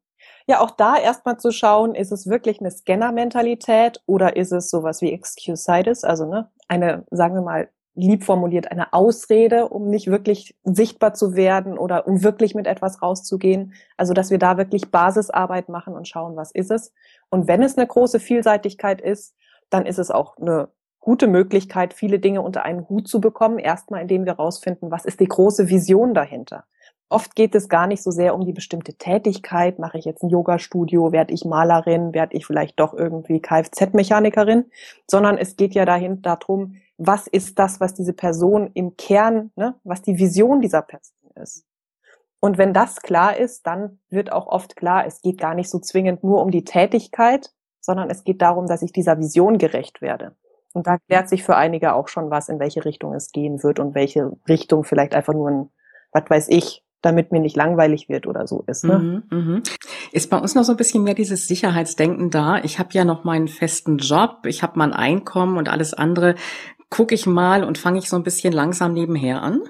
Ja, 0.45 0.59
auch 0.59 0.71
da 0.71 0.97
erstmal 0.97 1.39
zu 1.39 1.51
schauen, 1.51 1.95
ist 1.95 2.11
es 2.11 2.27
wirklich 2.27 2.59
eine 2.59 2.69
Scanner-Mentalität 2.69 4.01
oder 4.05 4.35
ist 4.35 4.51
es 4.51 4.69
sowas 4.69 5.01
wie 5.01 5.13
Excuse-Sitis, 5.13 6.03
also 6.03 6.25
ne, 6.25 6.49
eine, 6.67 7.05
sagen 7.11 7.35
wir 7.35 7.41
mal, 7.41 7.69
lieb 7.95 8.23
formuliert, 8.23 8.69
eine 8.71 8.91
Ausrede, 8.91 9.69
um 9.69 9.89
nicht 9.89 10.07
wirklich 10.07 10.55
sichtbar 10.63 11.13
zu 11.13 11.35
werden 11.35 11.77
oder 11.77 12.07
um 12.07 12.23
wirklich 12.23 12.55
mit 12.55 12.67
etwas 12.67 13.01
rauszugehen. 13.01 13.73
Also, 13.97 14.13
dass 14.13 14.31
wir 14.31 14.39
da 14.39 14.57
wirklich 14.57 14.89
Basisarbeit 14.89 15.69
machen 15.69 15.93
und 15.93 16.07
schauen, 16.07 16.35
was 16.35 16.51
ist 16.51 16.71
es. 16.71 16.91
Und 17.29 17.47
wenn 17.47 17.61
es 17.61 17.77
eine 17.77 17.87
große 17.87 18.19
Vielseitigkeit 18.19 18.99
ist, 18.99 19.35
dann 19.69 19.85
ist 19.85 19.99
es 19.99 20.11
auch 20.11 20.37
eine 20.37 20.69
gute 21.03 21.27
Möglichkeit, 21.27 21.93
viele 21.93 22.17
Dinge 22.17 22.41
unter 22.41 22.63
einen 22.63 22.87
Hut 22.87 23.09
zu 23.09 23.19
bekommen. 23.19 23.59
Erstmal, 23.59 24.01
indem 24.01 24.23
wir 24.23 24.37
herausfinden, 24.37 24.89
was 24.89 25.03
ist 25.03 25.19
die 25.19 25.27
große 25.27 25.67
Vision 25.67 26.13
dahinter. 26.13 26.63
Oft 27.09 27.35
geht 27.35 27.53
es 27.55 27.67
gar 27.67 27.87
nicht 27.87 28.01
so 28.01 28.09
sehr 28.09 28.33
um 28.33 28.45
die 28.45 28.53
bestimmte 28.53 28.93
Tätigkeit. 28.93 29.79
Mache 29.79 29.97
ich 29.97 30.05
jetzt 30.05 30.23
ein 30.23 30.29
Yoga-Studio? 30.29 31.11
Werde 31.11 31.33
ich 31.33 31.43
Malerin? 31.43 32.13
Werde 32.13 32.37
ich 32.37 32.45
vielleicht 32.45 32.79
doch 32.79 32.93
irgendwie 32.93 33.41
Kfz-Mechanikerin? 33.41 34.71
Sondern 35.05 35.37
es 35.37 35.57
geht 35.57 35.75
ja 35.75 35.83
dahin 35.83 36.21
darum, 36.21 36.77
was 36.97 37.27
ist 37.27 37.59
das, 37.59 37.81
was 37.81 37.93
diese 37.93 38.13
Person 38.13 38.71
im 38.73 38.95
Kern, 38.95 39.51
ne, 39.55 39.75
was 39.83 40.01
die 40.01 40.17
Vision 40.17 40.61
dieser 40.61 40.81
Person 40.81 41.31
ist. 41.35 41.65
Und 42.39 42.57
wenn 42.57 42.73
das 42.73 43.01
klar 43.01 43.37
ist, 43.37 43.67
dann 43.67 43.99
wird 44.09 44.31
auch 44.31 44.47
oft 44.47 44.77
klar, 44.77 45.05
es 45.05 45.21
geht 45.21 45.37
gar 45.37 45.53
nicht 45.53 45.69
so 45.69 45.79
zwingend 45.79 46.23
nur 46.23 46.41
um 46.41 46.49
die 46.49 46.63
Tätigkeit, 46.63 47.53
sondern 47.81 48.09
es 48.09 48.23
geht 48.23 48.41
darum, 48.41 48.67
dass 48.67 48.81
ich 48.81 48.93
dieser 48.93 49.19
Vision 49.19 49.57
gerecht 49.57 50.01
werde. 50.01 50.35
Und 50.73 50.87
da 50.87 50.97
klärt 50.97 51.29
sich 51.29 51.43
für 51.43 51.55
einige 51.55 51.93
auch 51.93 52.07
schon 52.07 52.29
was, 52.31 52.49
in 52.49 52.59
welche 52.59 52.83
Richtung 52.83 53.13
es 53.13 53.31
gehen 53.31 53.63
wird 53.63 53.79
und 53.79 53.95
welche 53.95 54.31
Richtung 54.47 54.83
vielleicht 54.83 55.13
einfach 55.13 55.33
nur 55.33 55.49
ein, 55.49 55.69
was 56.11 56.23
weiß 56.27 56.47
ich, 56.49 56.83
damit 57.01 57.31
mir 57.31 57.39
nicht 57.39 57.55
langweilig 57.55 58.09
wird 58.09 58.25
oder 58.25 58.47
so 58.47 58.63
ist. 58.65 58.83
Ne? 58.83 59.23
Mhm, 59.29 59.37
mh. 59.37 59.61
Ist 60.11 60.29
bei 60.29 60.37
uns 60.37 60.55
noch 60.55 60.63
so 60.63 60.73
ein 60.73 60.77
bisschen 60.77 61.03
mehr 61.03 61.13
dieses 61.13 61.47
Sicherheitsdenken 61.47 62.29
da? 62.29 62.57
Ich 62.63 62.79
habe 62.79 62.89
ja 62.93 63.05
noch 63.05 63.23
meinen 63.23 63.47
festen 63.47 63.97
Job, 63.97 64.45
ich 64.45 64.63
habe 64.63 64.79
mein 64.79 64.93
Einkommen 64.93 65.57
und 65.57 65.69
alles 65.69 65.93
andere. 65.93 66.35
Gucke 66.89 67.13
ich 67.13 67.25
mal 67.25 67.63
und 67.63 67.77
fange 67.77 67.99
ich 67.99 68.09
so 68.09 68.15
ein 68.15 68.23
bisschen 68.23 68.53
langsam 68.53 68.93
nebenher 68.93 69.41
an? 69.41 69.61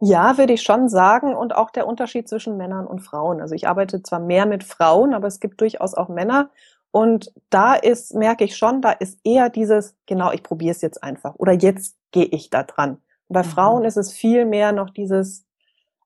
Ja, 0.00 0.38
würde 0.38 0.52
ich 0.52 0.62
schon 0.62 0.88
sagen. 0.88 1.34
Und 1.34 1.54
auch 1.54 1.70
der 1.70 1.86
Unterschied 1.86 2.28
zwischen 2.28 2.56
Männern 2.56 2.86
und 2.86 3.00
Frauen. 3.00 3.40
Also 3.40 3.54
ich 3.54 3.66
arbeite 3.66 4.02
zwar 4.02 4.20
mehr 4.20 4.46
mit 4.46 4.64
Frauen, 4.64 5.14
aber 5.14 5.26
es 5.26 5.40
gibt 5.40 5.60
durchaus 5.60 5.94
auch 5.94 6.08
Männer. 6.08 6.50
Und 6.90 7.32
da 7.50 7.74
ist, 7.74 8.14
merke 8.14 8.44
ich 8.44 8.56
schon, 8.56 8.80
da 8.80 8.92
ist 8.92 9.18
eher 9.24 9.50
dieses, 9.50 9.96
genau, 10.06 10.32
ich 10.32 10.42
probiere 10.42 10.72
es 10.72 10.80
jetzt 10.80 11.02
einfach 11.02 11.34
oder 11.36 11.52
jetzt 11.52 11.96
gehe 12.12 12.24
ich 12.24 12.50
da 12.50 12.62
dran. 12.62 12.98
bei 13.28 13.42
mhm. 13.42 13.48
Frauen 13.48 13.84
ist 13.84 13.96
es 13.96 14.12
viel 14.12 14.46
mehr 14.46 14.72
noch 14.72 14.90
dieses, 14.90 15.46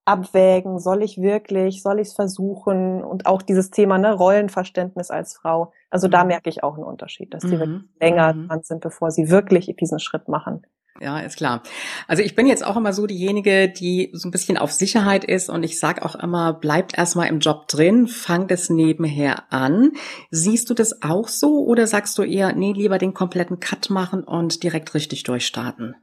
abwägen, 0.04 0.78
soll 0.78 1.02
ich 1.02 1.20
wirklich, 1.20 1.82
soll 1.82 2.00
ich 2.00 2.08
es 2.08 2.14
versuchen 2.14 3.04
und 3.04 3.26
auch 3.26 3.42
dieses 3.42 3.70
Thema 3.70 3.98
ne, 3.98 4.12
Rollenverständnis 4.12 5.10
als 5.10 5.36
Frau. 5.36 5.72
Also 5.90 6.08
da 6.08 6.22
mhm. 6.22 6.28
merke 6.28 6.50
ich 6.50 6.64
auch 6.64 6.74
einen 6.74 6.84
Unterschied, 6.84 7.32
dass 7.32 7.42
die 7.42 7.54
mhm. 7.54 7.60
wirklich 7.60 7.82
länger 8.00 8.32
mhm. 8.32 8.48
dran 8.48 8.62
sind, 8.62 8.80
bevor 8.80 9.10
sie 9.10 9.30
wirklich 9.30 9.74
diesen 9.78 10.00
Schritt 10.00 10.28
machen. 10.28 10.66
Ja, 11.00 11.20
ist 11.20 11.36
klar. 11.36 11.62
Also 12.06 12.22
ich 12.22 12.34
bin 12.34 12.46
jetzt 12.46 12.64
auch 12.64 12.76
immer 12.76 12.92
so 12.92 13.06
diejenige, 13.06 13.68
die 13.68 14.10
so 14.12 14.28
ein 14.28 14.30
bisschen 14.30 14.58
auf 14.58 14.72
Sicherheit 14.72 15.24
ist 15.24 15.48
und 15.48 15.62
ich 15.62 15.80
sage 15.80 16.04
auch 16.04 16.14
immer, 16.14 16.52
bleibt 16.52 16.96
erstmal 16.96 17.28
im 17.28 17.38
Job 17.38 17.66
drin, 17.66 18.06
fangt 18.06 18.52
es 18.52 18.68
nebenher 18.68 19.50
an. 19.50 19.92
Siehst 20.30 20.68
du 20.68 20.74
das 20.74 21.02
auch 21.02 21.28
so 21.28 21.64
oder 21.64 21.86
sagst 21.86 22.18
du 22.18 22.22
eher, 22.22 22.52
nee, 22.52 22.72
lieber 22.72 22.98
den 22.98 23.14
kompletten 23.14 23.58
Cut 23.58 23.90
machen 23.90 24.22
und 24.22 24.62
direkt 24.62 24.94
richtig 24.94 25.22
durchstarten? 25.22 25.96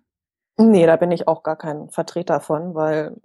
Nee, 0.57 0.85
da 0.85 0.97
bin 0.97 1.11
ich 1.11 1.27
auch 1.27 1.43
gar 1.43 1.55
kein 1.55 1.89
Vertreter 1.89 2.41
von, 2.41 2.75
weil 2.75 3.15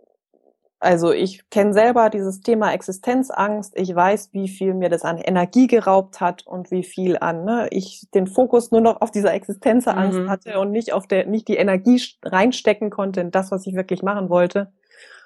also 0.85 1.13
ich 1.13 1.49
kenne 1.51 1.73
selber 1.73 2.11
dieses 2.11 2.41
Thema 2.41 2.73
Existenzangst. 2.73 3.73
Ich 3.77 3.95
weiß, 3.95 4.31
wie 4.33 4.49
viel 4.49 4.75
mir 4.75 4.89
das 4.91 5.03
an 5.03 5.19
Energie 5.19 5.67
geraubt 5.67 6.21
hat 6.21 6.47
und 6.47 6.71
wie 6.71 6.85
viel 6.85 7.17
an 7.19 7.45
ne, 7.45 7.69
ich 7.71 8.07
den 8.15 8.27
Fokus 8.27 8.71
nur 8.71 8.81
noch 8.81 9.01
auf 9.01 9.11
dieser 9.11 9.33
Existenzangst 9.33 10.19
mhm. 10.19 10.31
hatte 10.31 10.61
und 10.61 10.71
nicht 10.71 10.93
auf 10.93 11.07
der 11.07 11.27
nicht 11.27 11.49
die 11.49 11.57
Energie 11.57 12.01
reinstecken 12.23 12.91
konnte 12.91 13.21
in 13.21 13.31
das, 13.31 13.51
was 13.51 13.67
ich 13.67 13.75
wirklich 13.75 14.03
machen 14.03 14.29
wollte. 14.29 14.73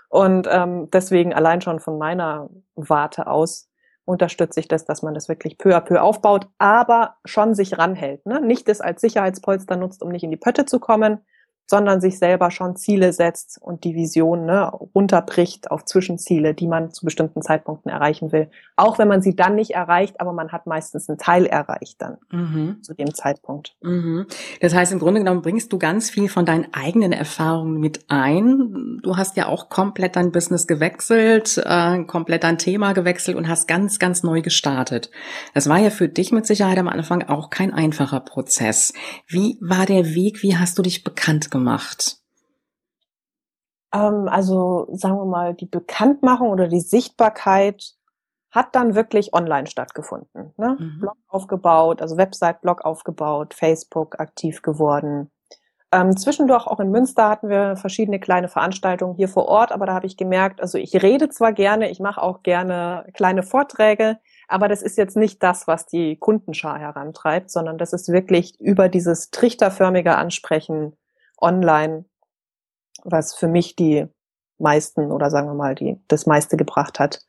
Und 0.09 0.49
ähm, 0.51 0.89
deswegen 0.93 1.35
allein 1.35 1.61
schon 1.61 1.81
von 1.81 1.99
meiner 1.99 2.49
Warte 2.75 3.27
aus 3.27 3.69
unterstütze 4.05 4.61
ich 4.61 4.69
das, 4.69 4.87
dass 4.87 5.03
man 5.03 5.13
das 5.13 5.29
wirklich 5.29 5.59
peu 5.59 5.77
à 5.77 5.81
peu 5.81 6.01
aufbaut, 6.01 6.47
aber 6.57 7.17
schon 7.27 7.55
sich 7.55 7.77
ranhält. 7.77 8.25
Ne? 8.25 8.41
Nicht 8.41 8.69
das 8.69 8.81
als 8.81 9.03
Sicherheitspolster 9.03 9.77
nutzt, 9.77 10.03
um 10.03 10.09
nicht 10.09 10.23
in 10.23 10.31
die 10.31 10.39
Pötte 10.39 10.65
zu 10.65 10.81
kommen, 10.81 11.19
sondern 11.71 12.01
sich 12.01 12.19
selber 12.19 12.51
schon 12.51 12.77
Ziele 12.77 13.13
setzt 13.13 13.61
und 13.61 13.85
die 13.85 13.95
Vision 13.95 14.47
ne, 14.47 14.71
runterbricht 14.95 15.71
auf 15.71 15.85
Zwischenziele, 15.85 16.55
die 16.55 16.67
man 16.67 16.93
zu 16.93 17.05
bestimmten 17.05 17.43
Zeitpunkten 17.43 17.91
erreichen 17.91 18.33
will. 18.33 18.51
Auch 18.77 18.99
wenn 18.99 19.07
man 19.07 19.21
sie 19.21 19.37
dann 19.37 19.55
nicht 19.55 19.73
erreicht, 19.73 20.19
aber 20.19 20.33
man 20.33 20.51
hat 20.51 20.67
meistens 20.67 21.09
einen 21.09 21.19
Teil 21.19 21.45
erreicht 21.45 22.01
dann 22.01 22.17
mhm. 22.31 22.83
zu 22.83 22.95
dem 22.95 23.13
Zeitpunkt. 23.13 23.77
Mhm. 23.83 24.27
Das 24.63 24.75
heißt, 24.75 24.93
im 24.93 24.99
Grunde 24.99 25.21
genommen 25.21 25.43
bringst 25.43 25.71
du 25.71 25.79
ganz 25.79 26.09
viel 26.09 26.31
von 26.31 26.47
deinen 26.47 26.69
eigenen 26.73 27.13
Erfahrungen 27.13 27.79
mit 27.79 28.07
ein. 28.09 29.01
Du 29.03 29.19
hast 29.19 29.37
ja 29.37 29.47
auch 29.47 29.69
komplett 29.69 30.17
dein 30.17 30.33
Business 30.33 30.67
gewechselt, 30.67 31.63
äh, 31.63 32.03
komplett 32.05 32.45
dein 32.45 32.57
Thema 32.57 32.95
gewechselt 32.95 33.37
und 33.37 33.47
hast 33.47 33.69
ganz, 33.69 33.99
ganz 33.99 34.23
neu 34.23 34.41
gestartet. 34.41 35.11
Das 35.53 35.69
war 35.69 35.79
ja 35.79 35.91
für 35.91 36.09
dich 36.09 36.33
mit 36.33 36.47
Sicherheit 36.47 36.79
am 36.79 36.89
Anfang 36.89 37.25
auch 37.25 37.51
kein 37.51 37.75
einfacher 37.75 38.21
Prozess. 38.21 38.95
Wie 39.27 39.59
war 39.61 39.85
der 39.85 40.15
Weg? 40.15 40.43
Wie 40.43 40.57
hast 40.57 40.79
du 40.79 40.83
dich 40.83 41.05
bekannt 41.05 41.51
gemacht? 41.51 41.58
Gemacht? 41.59 42.19
Ähm, 43.93 44.29
also 44.29 44.89
sagen 44.93 45.17
wir 45.17 45.27
mal, 45.27 45.55
die 45.55 45.67
Bekanntmachung 45.67 46.51
oder 46.51 46.69
die 46.69 46.81
Sichtbarkeit 46.81 47.95
hat 48.51 48.75
dann 48.75 48.95
wirklich 48.95 49.35
online 49.35 49.67
stattgefunden. 49.67 50.53
Ne? 50.57 50.77
Mhm. 50.79 51.01
Blog 51.01 51.17
aufgebaut, 51.29 52.01
also 52.01 52.17
Website, 52.17 52.61
Blog 52.63 52.85
aufgebaut, 52.85 53.55
Facebook 53.55 54.19
aktiv 54.21 54.63
geworden. 54.63 55.31
Ähm, 55.91 56.17
zwischendurch 56.17 56.67
auch 56.67 56.81
in 56.81 56.91
Münster 56.91 57.31
hatten 57.31 57.49
wir 57.49 57.77
verschiedene 57.77 58.21
kleine 58.21 58.49
Veranstaltungen 58.49 59.15
hier 59.15 59.29
vor 59.29 59.47
Ort, 59.49 59.73
aber 59.73 59.87
da 59.87 59.95
habe 59.95 60.07
ich 60.07 60.19
gemerkt, 60.19 60.61
also 60.61 60.77
ich 60.77 61.03
rede 61.03 61.31
zwar 61.31 61.55
gerne, 61.55 61.91
ich 61.91 61.99
mache 61.99 62.23
auch 62.23 62.43
gerne 62.43 63.07
kleine 63.15 63.43
Vorträge, 63.43 64.19
aber 64.49 64.69
das 64.69 64.83
ist 64.83 64.99
jetzt 64.99 65.17
nicht 65.17 65.43
das, 65.43 65.67
was 65.67 65.87
die 65.87 66.17
Kundenschar 66.17 66.79
herantreibt, 66.79 67.51
sondern 67.51 67.79
das 67.79 67.95
ist 67.95 68.11
wirklich 68.13 68.61
über 68.61 68.91
dieses 68.91 69.31
trichterförmige 69.31 70.17
Ansprechen 70.17 70.95
online, 71.41 72.05
was 73.05 73.35
für 73.35 73.49
mich 73.49 73.77
die 73.77 74.07
meisten 74.59 75.13
oder 75.13 75.31
sagen 75.31 75.49
wir 75.49 75.55
mal 75.55 75.75
die 75.75 76.01
das 76.09 76.27
meiste 76.27 76.57
gebracht 76.57 76.99
hat. 76.99 77.21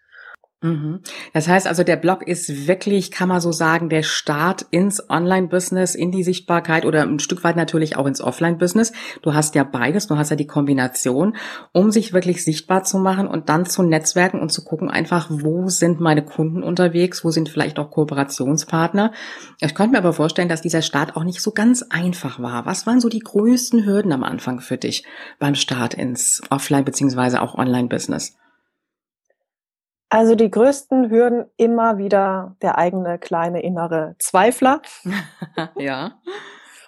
Mhm. 0.62 1.00
Das 1.32 1.48
heißt 1.48 1.68
also, 1.68 1.84
der 1.84 1.96
Blog 1.96 2.28
ist 2.28 2.68
wirklich, 2.68 3.12
kann 3.12 3.30
man 3.30 3.39
so 3.39 3.54
sagen, 3.54 3.88
der 3.88 4.04
Start 4.04 4.66
ins 4.72 5.10
Online-Business, 5.10 5.96
in 5.96 6.12
die 6.12 6.24
Sichtbarkeit 6.24 6.86
oder 6.86 7.04
ein 7.04 7.20
Stück 7.20 7.46
weit 7.46 7.56
natürlich 7.56 7.96
auch 7.96 8.06
ins 8.06 8.20
Offline-Business. 8.20 8.92
Du 9.22 9.34
hast 9.34 9.56
ja 9.56 9.63
beides, 9.63 10.08
du 10.08 10.18
hast 10.18 10.32
ja 10.32 10.36
die 10.36 10.48
Kombination, 10.48 11.38
um 11.72 11.92
sich 11.92 12.12
wirklich 12.12 12.44
sichtbar 12.44 12.84
zu 12.84 12.98
machen 13.00 13.28
und 13.28 13.48
dann 13.48 13.66
zu 13.66 13.84
netzwerken 13.84 14.42
und 14.42 14.51
zu 14.51 14.66
gucken 14.66 14.89
einfach, 14.89 15.28
wo 15.30 15.70
sind 15.70 16.01
meine 16.01 16.25
Kunden 16.25 16.62
unterwegs, 16.62 17.24
wo 17.24 17.32
sind 17.32 17.48
vielleicht 17.48 17.80
auch 17.80 17.89
Kooperationspartner. 17.89 19.13
Ich 19.62 19.74
könnte 19.74 19.94
mir 19.94 20.00
aber 20.00 20.12
vorstellen, 20.12 20.50
dass 20.50 20.62
dieser 20.62 20.82
Start 20.82 21.16
auch 21.16 21.24
nicht 21.24 21.42
so 21.42 21.51
ganz 21.51 21.84
einfach 21.89 22.42
war. 22.42 22.66
Was 22.66 22.86
waren 22.86 23.00
so 23.00 23.08
die 23.08 23.20
größten 23.20 23.86
Hürden 23.86 24.12
am 24.12 24.25
Anfang 24.25 24.60
für 24.60 24.78
dich 24.78 25.06
beim 25.39 25.56
Start 25.56 25.94
ins 25.94 26.42
Offline- 26.50 26.84
beziehungsweise 26.84 27.42
auch 27.42 27.56
Online-Business? 27.56 28.36
Also 30.10 30.34
die 30.34 30.50
größten 30.50 31.12
Hürden 31.12 31.46
immer 31.56 32.00
wieder 32.00 32.56
der 32.63 32.78
eigene 32.78 33.20
kleine 33.20 33.62
innere 33.62 34.16
Zweifler. 34.18 34.82
ja. 35.75 36.20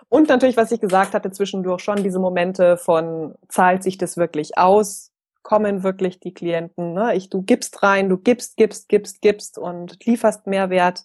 Und 0.10 0.28
natürlich, 0.28 0.58
was 0.58 0.72
ich 0.72 0.82
gesagt 0.82 1.13
hatte, 1.13 1.32
zwischendurch 1.32 1.82
schon 1.82 2.04
diese 2.04 2.20
Momente 2.20 2.78
von, 2.78 3.36
zahlt 3.48 3.84
sich 3.84 3.98
das 3.98 4.18
wirklich 4.18 4.58
aus? 4.58 5.12
Kommen 5.44 5.84
wirklich 5.84 6.20
die 6.20 6.34
Klienten? 6.34 6.94
Ne? 6.94 7.16
Ich, 7.16 7.30
du 7.30 7.44
gibst 7.44 7.84
rein, 7.84 8.10
du 8.10 8.18
gibst, 8.18 8.58
gibst, 8.58 8.90
gibst, 8.90 9.22
gibst 9.22 9.58
und 9.58 10.04
lieferst 10.06 10.48
Mehrwert. 10.48 11.04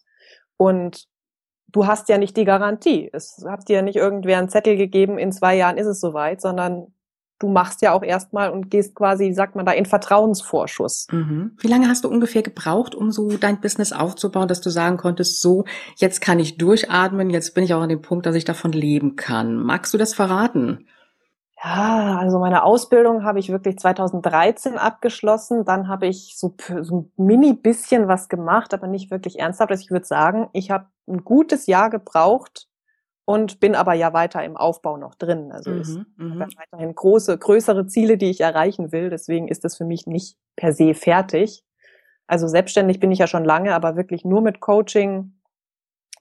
Und 0.56 1.06
du 1.68 1.87
hast 1.87 2.08
ja 2.08 2.16
nicht 2.16 2.37
die 2.37 2.44
Garantie. 2.44 3.11
Es 3.12 3.44
hat 3.46 3.68
dir 3.68 3.82
nicht 3.82 3.96
irgendwer 3.96 4.38
einen 4.38 4.49
Zettel 4.49 4.76
gegeben, 4.76 5.18
in 5.18 5.32
zwei 5.32 5.54
Jahren 5.54 5.76
ist 5.76 5.87
es 5.87 6.00
soweit, 6.00 6.40
sondern 6.40 6.94
du 7.38 7.48
machst 7.48 7.82
ja 7.82 7.92
auch 7.92 8.02
erstmal 8.02 8.50
und 8.50 8.70
gehst 8.70 8.94
quasi, 8.94 9.32
sagt 9.32 9.56
man 9.56 9.66
da, 9.66 9.72
in 9.72 9.86
Vertrauensvorschuss. 9.86 11.08
Mhm. 11.10 11.52
Wie 11.58 11.68
lange 11.68 11.88
hast 11.88 12.04
du 12.04 12.08
ungefähr 12.08 12.42
gebraucht, 12.42 12.94
um 12.94 13.10
so 13.10 13.36
dein 13.36 13.60
Business 13.60 13.92
aufzubauen, 13.92 14.48
dass 14.48 14.60
du 14.60 14.70
sagen 14.70 14.96
konntest, 14.96 15.40
so, 15.40 15.64
jetzt 15.96 16.20
kann 16.20 16.38
ich 16.38 16.58
durchatmen, 16.58 17.30
jetzt 17.30 17.54
bin 17.54 17.64
ich 17.64 17.74
auch 17.74 17.82
an 17.82 17.88
dem 17.88 18.02
Punkt, 18.02 18.26
dass 18.26 18.34
ich 18.34 18.44
davon 18.44 18.72
leben 18.72 19.16
kann. 19.16 19.56
Magst 19.56 19.92
du 19.92 19.98
das 19.98 20.14
verraten? 20.14 20.86
Ja, 21.62 22.18
also 22.20 22.38
meine 22.38 22.64
Ausbildung 22.64 23.24
habe 23.24 23.38
ich 23.38 23.48
wirklich 23.48 23.78
2013 23.78 24.76
abgeschlossen. 24.76 25.64
Dann 25.64 25.88
habe 25.88 26.06
ich 26.06 26.34
so, 26.36 26.54
so 26.82 26.96
ein 26.96 27.12
mini 27.16 27.54
bisschen 27.54 28.08
was 28.08 28.28
gemacht, 28.28 28.74
aber 28.74 28.86
nicht 28.86 29.10
wirklich 29.10 29.38
ernsthaft. 29.38 29.70
Also 29.70 29.82
ich 29.82 29.90
würde 29.90 30.06
sagen, 30.06 30.48
ich 30.52 30.70
habe 30.70 30.86
ein 31.08 31.24
gutes 31.24 31.66
Jahr 31.66 31.88
gebraucht, 31.88 32.68
und 33.26 33.59
bin 33.59 33.75
aber 33.75 33.92
ja 33.92 34.12
weiter 34.12 34.42
im 34.45 34.56
Aufbau 34.56 34.97
noch 34.97 35.16
drin. 35.16 35.52
Also 35.52 35.71
mhm, 35.73 35.80
ich 35.80 35.88
mhm. 36.16 36.40
habe 36.40 36.52
weiterhin 36.56 36.95
große, 36.95 37.37
größere 37.37 37.87
Ziele, 37.88 38.16
die 38.16 38.30
ich 38.30 38.40
erreichen 38.40 38.92
will. 38.92 39.11
Deswegen 39.11 39.49
ist 39.49 39.64
das 39.64 39.76
für 39.76 39.85
mich 39.85 40.06
nicht 40.06 40.38
per 40.54 40.73
se 40.73 40.95
fertig. 40.95 41.64
Also 42.28 42.47
selbstständig 42.47 43.00
bin 43.00 43.11
ich 43.11 43.18
ja 43.18 43.26
schon 43.26 43.45
lange, 43.45 43.75
aber 43.75 43.97
wirklich 43.97 44.25
nur 44.25 44.42
mit 44.42 44.61
Coaching, 44.61 45.35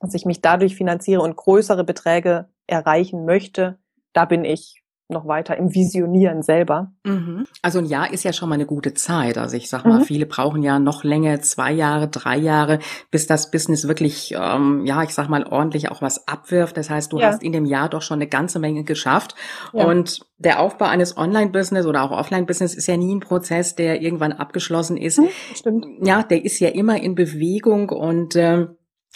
dass 0.00 0.14
ich 0.14 0.26
mich 0.26 0.42
dadurch 0.42 0.74
finanziere 0.74 1.22
und 1.22 1.36
größere 1.36 1.84
Beträge 1.84 2.48
erreichen 2.66 3.24
möchte, 3.24 3.78
da 4.12 4.24
bin 4.24 4.44
ich 4.44 4.82
noch 5.08 5.26
weiter 5.28 5.56
im 5.56 5.72
Visionieren 5.72 6.42
selber. 6.42 6.92
Mhm. 7.04 7.46
Also 7.62 7.78
ein 7.78 7.86
Jahr 7.86 8.12
ist 8.12 8.24
ja 8.24 8.32
schon 8.32 8.48
mal 8.48 8.56
eine 8.56 8.66
gute 8.66 8.92
Zeit. 8.94 9.38
Also 9.38 9.56
ich 9.56 9.68
sag 9.68 9.84
mal, 9.84 10.00
mhm. 10.00 10.04
viele 10.04 10.26
brauchen 10.26 10.62
ja 10.62 10.78
noch 10.80 11.04
länger, 11.04 11.40
zwei 11.42 11.72
Jahre, 11.72 12.08
drei 12.08 12.36
Jahre, 12.36 12.80
bis 13.10 13.26
das 13.26 13.50
Business 13.52 13.86
wirklich, 13.86 14.34
ähm, 14.36 14.84
ja, 14.84 15.04
ich 15.04 15.10
sag 15.10 15.28
mal, 15.28 15.44
ordentlich 15.44 15.90
auch 15.90 16.02
was 16.02 16.26
abwirft. 16.26 16.76
Das 16.76 16.90
heißt, 16.90 17.12
du 17.12 17.20
ja. 17.20 17.28
hast 17.28 17.42
in 17.42 17.52
dem 17.52 17.66
Jahr 17.66 17.88
doch 17.88 18.02
schon 18.02 18.16
eine 18.16 18.26
ganze 18.26 18.58
Menge 18.58 18.82
geschafft. 18.82 19.36
Ja. 19.72 19.84
Und 19.84 20.26
der 20.38 20.60
Aufbau 20.60 20.86
eines 20.86 21.16
Online-Business 21.16 21.86
oder 21.86 22.02
auch 22.02 22.10
Offline-Business 22.10 22.74
ist 22.74 22.88
ja 22.88 22.96
nie 22.96 23.14
ein 23.14 23.20
Prozess, 23.20 23.76
der 23.76 24.02
irgendwann 24.02 24.32
abgeschlossen 24.32 24.96
ist. 24.96 25.20
Mhm, 25.20 25.28
stimmt. 25.54 25.86
Ja, 26.02 26.24
der 26.24 26.44
ist 26.44 26.58
ja 26.58 26.68
immer 26.68 27.00
in 27.00 27.14
Bewegung 27.14 27.90
und 27.90 28.34
äh, 28.34 28.66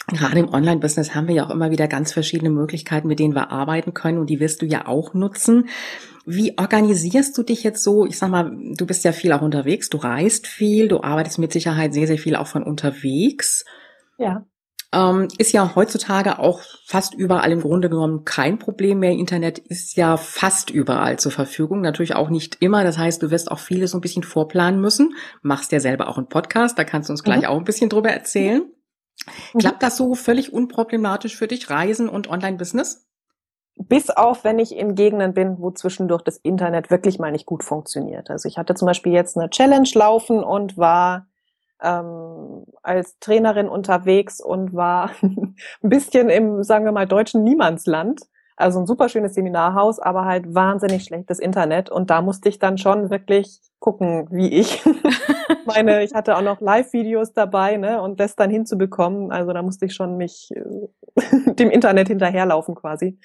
Gerade 0.07 0.39
im 0.39 0.49
Online-Business 0.49 1.15
haben 1.15 1.27
wir 1.27 1.35
ja 1.35 1.45
auch 1.45 1.51
immer 1.51 1.71
wieder 1.71 1.87
ganz 1.87 2.11
verschiedene 2.11 2.49
Möglichkeiten, 2.49 3.07
mit 3.07 3.19
denen 3.19 3.35
wir 3.35 3.51
arbeiten 3.51 3.93
können 3.93 4.17
und 4.17 4.29
die 4.29 4.39
wirst 4.39 4.61
du 4.61 4.65
ja 4.65 4.87
auch 4.87 5.13
nutzen. 5.13 5.69
Wie 6.25 6.57
organisierst 6.57 7.37
du 7.37 7.43
dich 7.43 7.63
jetzt 7.63 7.83
so? 7.83 8.05
Ich 8.05 8.17
sag 8.17 8.29
mal, 8.29 8.51
du 8.75 8.85
bist 8.85 9.03
ja 9.03 9.11
viel 9.11 9.31
auch 9.31 9.41
unterwegs, 9.41 9.89
du 9.89 9.97
reist 9.97 10.47
viel, 10.47 10.87
du 10.87 11.01
arbeitest 11.01 11.39
mit 11.39 11.51
Sicherheit 11.53 11.93
sehr, 11.93 12.07
sehr 12.07 12.17
viel 12.17 12.35
auch 12.35 12.47
von 12.47 12.63
unterwegs. 12.63 13.65
Ja. 14.17 14.45
Ähm, 14.93 15.29
ist 15.37 15.53
ja 15.53 15.73
heutzutage 15.75 16.37
auch 16.37 16.61
fast 16.85 17.13
überall 17.13 17.51
im 17.51 17.61
Grunde 17.61 17.89
genommen 17.89 18.25
kein 18.25 18.59
Problem 18.59 18.99
mehr. 18.99 19.11
Internet 19.11 19.57
ist 19.57 19.95
ja 19.95 20.17
fast 20.17 20.69
überall 20.69 21.17
zur 21.17 21.31
Verfügung. 21.31 21.79
Natürlich 21.79 22.15
auch 22.15 22.29
nicht 22.29 22.57
immer. 22.59 22.83
Das 22.83 22.97
heißt, 22.97 23.23
du 23.23 23.31
wirst 23.31 23.49
auch 23.49 23.59
vieles 23.59 23.91
so 23.91 23.97
ein 23.97 24.01
bisschen 24.01 24.23
vorplanen 24.23 24.81
müssen. 24.81 25.15
Machst 25.41 25.71
ja 25.71 25.79
selber 25.79 26.09
auch 26.09 26.17
einen 26.17 26.27
Podcast, 26.27 26.77
da 26.77 26.83
kannst 26.83 27.07
du 27.07 27.13
uns 27.13 27.23
gleich 27.23 27.43
mhm. 27.43 27.47
auch 27.47 27.57
ein 27.57 27.63
bisschen 27.63 27.89
drüber 27.89 28.09
erzählen. 28.09 28.63
Mhm. 29.53 29.59
Klappt 29.59 29.83
das 29.83 29.97
so 29.97 30.15
völlig 30.15 30.53
unproblematisch 30.53 31.35
für 31.35 31.47
dich, 31.47 31.69
Reisen 31.69 32.09
und 32.09 32.29
Online-Business? 32.29 33.07
Bis 33.77 34.09
auf, 34.09 34.43
wenn 34.43 34.59
ich 34.59 34.75
in 34.75 34.95
Gegenden 34.95 35.33
bin, 35.33 35.57
wo 35.59 35.71
zwischendurch 35.71 36.21
das 36.21 36.37
Internet 36.37 36.91
wirklich 36.91 37.19
mal 37.19 37.31
nicht 37.31 37.45
gut 37.45 37.63
funktioniert. 37.63 38.29
Also 38.29 38.47
ich 38.47 38.57
hatte 38.57 38.75
zum 38.75 38.85
Beispiel 38.85 39.13
jetzt 39.13 39.37
eine 39.37 39.49
Challenge 39.49 39.89
laufen 39.93 40.43
und 40.43 40.77
war 40.77 41.27
ähm, 41.81 42.65
als 42.83 43.17
Trainerin 43.19 43.69
unterwegs 43.69 44.39
und 44.39 44.73
war 44.73 45.11
ein 45.21 45.55
bisschen 45.81 46.29
im, 46.29 46.63
sagen 46.63 46.85
wir 46.85 46.91
mal, 46.91 47.07
deutschen 47.07 47.43
Niemandsland. 47.43 48.21
Also 48.55 48.79
ein 48.79 48.85
super 48.85 49.09
schönes 49.09 49.33
Seminarhaus, 49.33 49.99
aber 49.99 50.25
halt 50.25 50.53
wahnsinnig 50.53 51.03
schlechtes 51.03 51.39
Internet. 51.39 51.89
Und 51.89 52.09
da 52.09 52.21
musste 52.21 52.49
ich 52.49 52.59
dann 52.59 52.77
schon 52.77 53.09
wirklich 53.09 53.59
gucken, 53.81 54.27
wie 54.31 54.47
ich. 54.47 54.81
meine, 55.65 56.03
ich 56.03 56.13
hatte 56.13 56.37
auch 56.37 56.41
noch 56.41 56.61
Live-Videos 56.61 57.33
dabei, 57.33 57.75
ne, 57.75 58.01
und 58.01 58.19
das 58.19 58.35
dann 58.35 58.49
hinzubekommen, 58.49 59.31
also 59.31 59.51
da 59.51 59.61
musste 59.61 59.87
ich 59.87 59.93
schon 59.93 60.15
mich 60.15 60.51
äh, 60.55 61.53
dem 61.53 61.69
Internet 61.69 62.07
hinterherlaufen 62.07 62.75
quasi. 62.75 63.19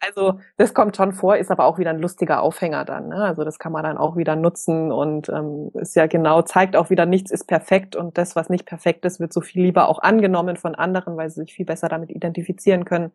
Also 0.00 0.40
das 0.56 0.74
kommt 0.74 0.96
schon 0.96 1.12
vor, 1.12 1.36
ist 1.36 1.50
aber 1.50 1.64
auch 1.64 1.78
wieder 1.78 1.90
ein 1.90 2.00
lustiger 2.00 2.42
Aufhänger 2.42 2.84
dann. 2.84 3.08
Ne? 3.08 3.16
Also 3.16 3.44
das 3.44 3.58
kann 3.58 3.72
man 3.72 3.84
dann 3.84 3.98
auch 3.98 4.16
wieder 4.16 4.36
nutzen 4.36 4.92
und 4.92 5.28
ähm, 5.28 5.70
ist 5.74 5.96
ja 5.96 6.06
genau, 6.06 6.42
zeigt 6.42 6.76
auch 6.76 6.90
wieder, 6.90 7.06
nichts 7.06 7.30
ist 7.30 7.46
perfekt 7.46 7.96
und 7.96 8.18
das, 8.18 8.36
was 8.36 8.48
nicht 8.48 8.66
perfekt 8.66 9.04
ist, 9.04 9.20
wird 9.20 9.32
so 9.32 9.40
viel 9.40 9.62
lieber 9.62 9.88
auch 9.88 10.00
angenommen 10.00 10.56
von 10.56 10.74
anderen, 10.74 11.16
weil 11.16 11.30
sie 11.30 11.42
sich 11.42 11.54
viel 11.54 11.66
besser 11.66 11.88
damit 11.88 12.10
identifizieren 12.10 12.84
können. 12.84 13.12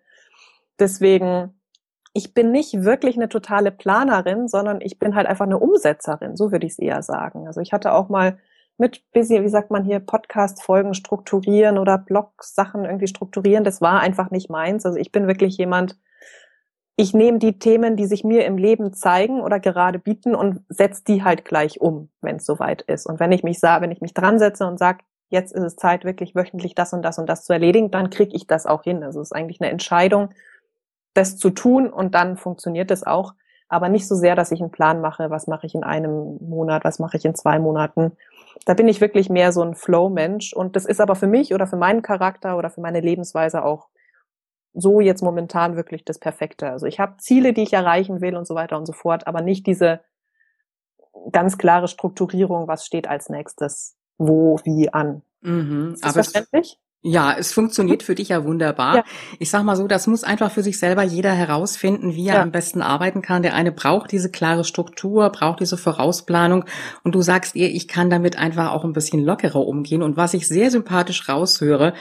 Deswegen 0.80 1.61
ich 2.14 2.34
bin 2.34 2.52
nicht 2.52 2.84
wirklich 2.84 3.16
eine 3.16 3.30
totale 3.30 3.72
Planerin, 3.72 4.48
sondern 4.48 4.82
ich 4.82 5.00
bin 5.00 5.16
halt 5.16 5.28
einfach 5.28 5.46
eine 5.46 5.60
Umsetzerin, 5.60 6.36
so 6.36 6.52
würde 6.52 6.66
ich 6.66 6.74
es 6.74 6.80
eher 6.80 7.02
sagen. 7.04 7.48
Also 7.48 7.62
ich 7.62 7.72
hatte 7.72 7.94
auch 7.94 8.10
mal 8.10 8.38
mit 8.78 9.04
busy, 9.14 9.42
wie 9.44 9.50
sagt 9.50 9.72
man 9.72 9.86
hier, 9.86 10.00
Podcast-Folgen 10.00 10.94
strukturieren 10.94 11.78
oder 11.78 11.98
Blog-Sachen 11.98 12.84
irgendwie 12.84 13.08
strukturieren. 13.08 13.64
Das 13.64 13.80
war 13.80 14.00
einfach 14.00 14.32
nicht 14.32 14.50
meins. 14.50 14.86
Also 14.86 14.98
ich 14.98 15.12
bin 15.12 15.28
wirklich 15.28 15.58
jemand, 15.58 15.98
ich 16.98 17.14
nehme 17.14 17.40
die 17.40 17.60
Themen, 17.60 17.96
die 17.96 18.08
sich 18.08 18.24
mir 18.24 18.46
im 18.46 18.58
Leben 18.58 18.92
zeigen 18.94 19.42
oder 19.42 19.60
gerade 19.60 20.00
bieten 20.00 20.36
und 20.36 20.62
setze 20.68 21.04
die 21.06 21.24
halt 21.24 21.46
gleich 21.46 21.80
um, 21.80 22.10
wenn 22.22 22.38
es 22.38 22.46
soweit 22.46 22.82
ist. 22.82 23.06
Und 23.06 23.20
wenn 23.20 23.32
ich 23.32 23.44
mich 23.44 23.60
sah, 23.60 23.82
wenn 23.82 23.92
ich 23.92 24.02
mich 24.02 24.14
dran 24.14 24.40
setze 24.40 24.66
und 24.66 24.78
sage, 24.78 25.00
jetzt 25.30 25.54
ist 25.54 25.64
es 25.64 25.76
Zeit, 25.78 26.04
wirklich 26.04 26.36
wöchentlich 26.36 26.76
das 26.76 26.92
und 26.92 27.04
das 27.04 27.18
und 27.18 27.30
das 27.30 27.46
zu 27.46 27.54
erledigen, 27.54 27.92
dann 27.92 28.10
kriege 28.10 28.36
ich 28.36 28.48
das 28.48 28.66
auch 28.66 28.84
hin. 28.84 29.04
Also 29.04 29.22
es 29.22 29.28
ist 29.28 29.36
eigentlich 29.36 29.62
eine 29.62 29.72
Entscheidung, 29.72 30.30
das 31.14 31.38
zu 31.38 31.50
tun 31.50 31.90
und 31.90 32.16
dann 32.16 32.38
funktioniert 32.38 32.92
es 32.92 33.04
auch. 33.04 33.34
Aber 33.68 33.88
nicht 33.88 34.08
so 34.08 34.16
sehr, 34.16 34.36
dass 34.36 34.52
ich 34.52 34.60
einen 34.60 34.72
Plan 34.72 35.00
mache, 35.00 35.30
was 35.30 35.48
mache 35.48 35.66
ich 35.66 35.76
in 35.76 35.84
einem 35.84 36.38
Monat, 36.42 36.84
was 36.84 37.00
mache 37.00 37.16
ich 37.16 37.24
in 37.24 37.36
zwei 37.36 37.58
Monaten. 37.58 38.12
Da 38.66 38.74
bin 38.74 38.90
ich 38.90 39.00
wirklich 39.00 39.30
mehr 39.30 39.54
so 39.54 39.62
ein 39.62 39.76
Flow-Mensch. 39.76 40.52
Und 40.52 40.76
das 40.76 40.86
ist 40.86 41.00
aber 41.00 41.16
für 41.16 41.28
mich 41.28 41.54
oder 41.54 41.68
für 41.68 41.78
meinen 41.78 42.02
Charakter 42.02 42.58
oder 42.58 42.70
für 42.70 42.82
meine 42.82 43.00
Lebensweise 43.00 43.64
auch 43.64 43.88
so 44.74 45.00
jetzt 45.00 45.22
momentan 45.22 45.76
wirklich 45.76 46.04
das 46.06 46.20
Perfekte. 46.20 46.70
Also 46.70 46.86
ich 46.86 47.00
habe 47.00 47.18
Ziele, 47.18 47.54
die 47.54 47.64
ich 47.64 47.74
erreichen 47.74 48.22
will 48.22 48.36
und 48.36 48.46
so 48.46 48.56
weiter 48.56 48.78
und 48.78 48.86
so 48.86 48.94
fort, 48.94 49.28
aber 49.28 49.42
nicht 49.42 49.66
diese 49.68 50.02
ganz 51.32 51.58
klare 51.58 51.88
Strukturierung, 51.88 52.68
was 52.68 52.86
steht 52.86 53.08
als 53.08 53.30
nächstes, 53.30 53.96
wo, 54.18 54.60
wie 54.64 54.94
an. 54.94 55.22
Mhm, 55.42 55.94
ist 55.94 56.06
das 56.06 56.14
verständlich? 56.14 56.80
Ja, 57.04 57.36
es 57.36 57.52
funktioniert 57.52 58.04
für 58.04 58.14
dich 58.14 58.30
ja 58.30 58.44
wunderbar. 58.46 58.98
Ja. 58.98 59.04
Ich 59.40 59.50
sag 59.50 59.64
mal 59.64 59.76
so, 59.76 59.88
das 59.88 60.06
muss 60.06 60.24
einfach 60.24 60.52
für 60.52 60.62
sich 60.62 60.78
selber 60.78 61.02
jeder 61.02 61.32
herausfinden, 61.32 62.14
wie 62.14 62.28
er 62.28 62.36
ja. 62.36 62.42
am 62.44 62.52
besten 62.52 62.84
arbeiten 62.84 63.24
kann. 63.24 63.42
Der 63.42 63.56
eine 63.56 63.72
braucht 63.72 64.12
diese 64.12 64.30
klare 64.30 64.64
Struktur, 64.64 65.30
braucht 65.32 65.62
diese 65.62 65.78
Vorausplanung 65.78 66.66
und 67.04 67.16
du 67.16 67.24
sagst 67.24 67.56
ihr, 67.56 67.70
ich 67.70 67.88
kann 67.88 68.12
damit 68.12 68.38
einfach 68.38 68.72
auch 68.72 68.84
ein 68.84 68.94
bisschen 68.94 69.24
lockerer 69.24 69.66
umgehen. 69.66 70.04
Und 70.04 70.16
was 70.16 70.36
ich 70.36 70.48
sehr 70.48 70.70
sympathisch 70.70 71.28
raushöre, 71.28 71.94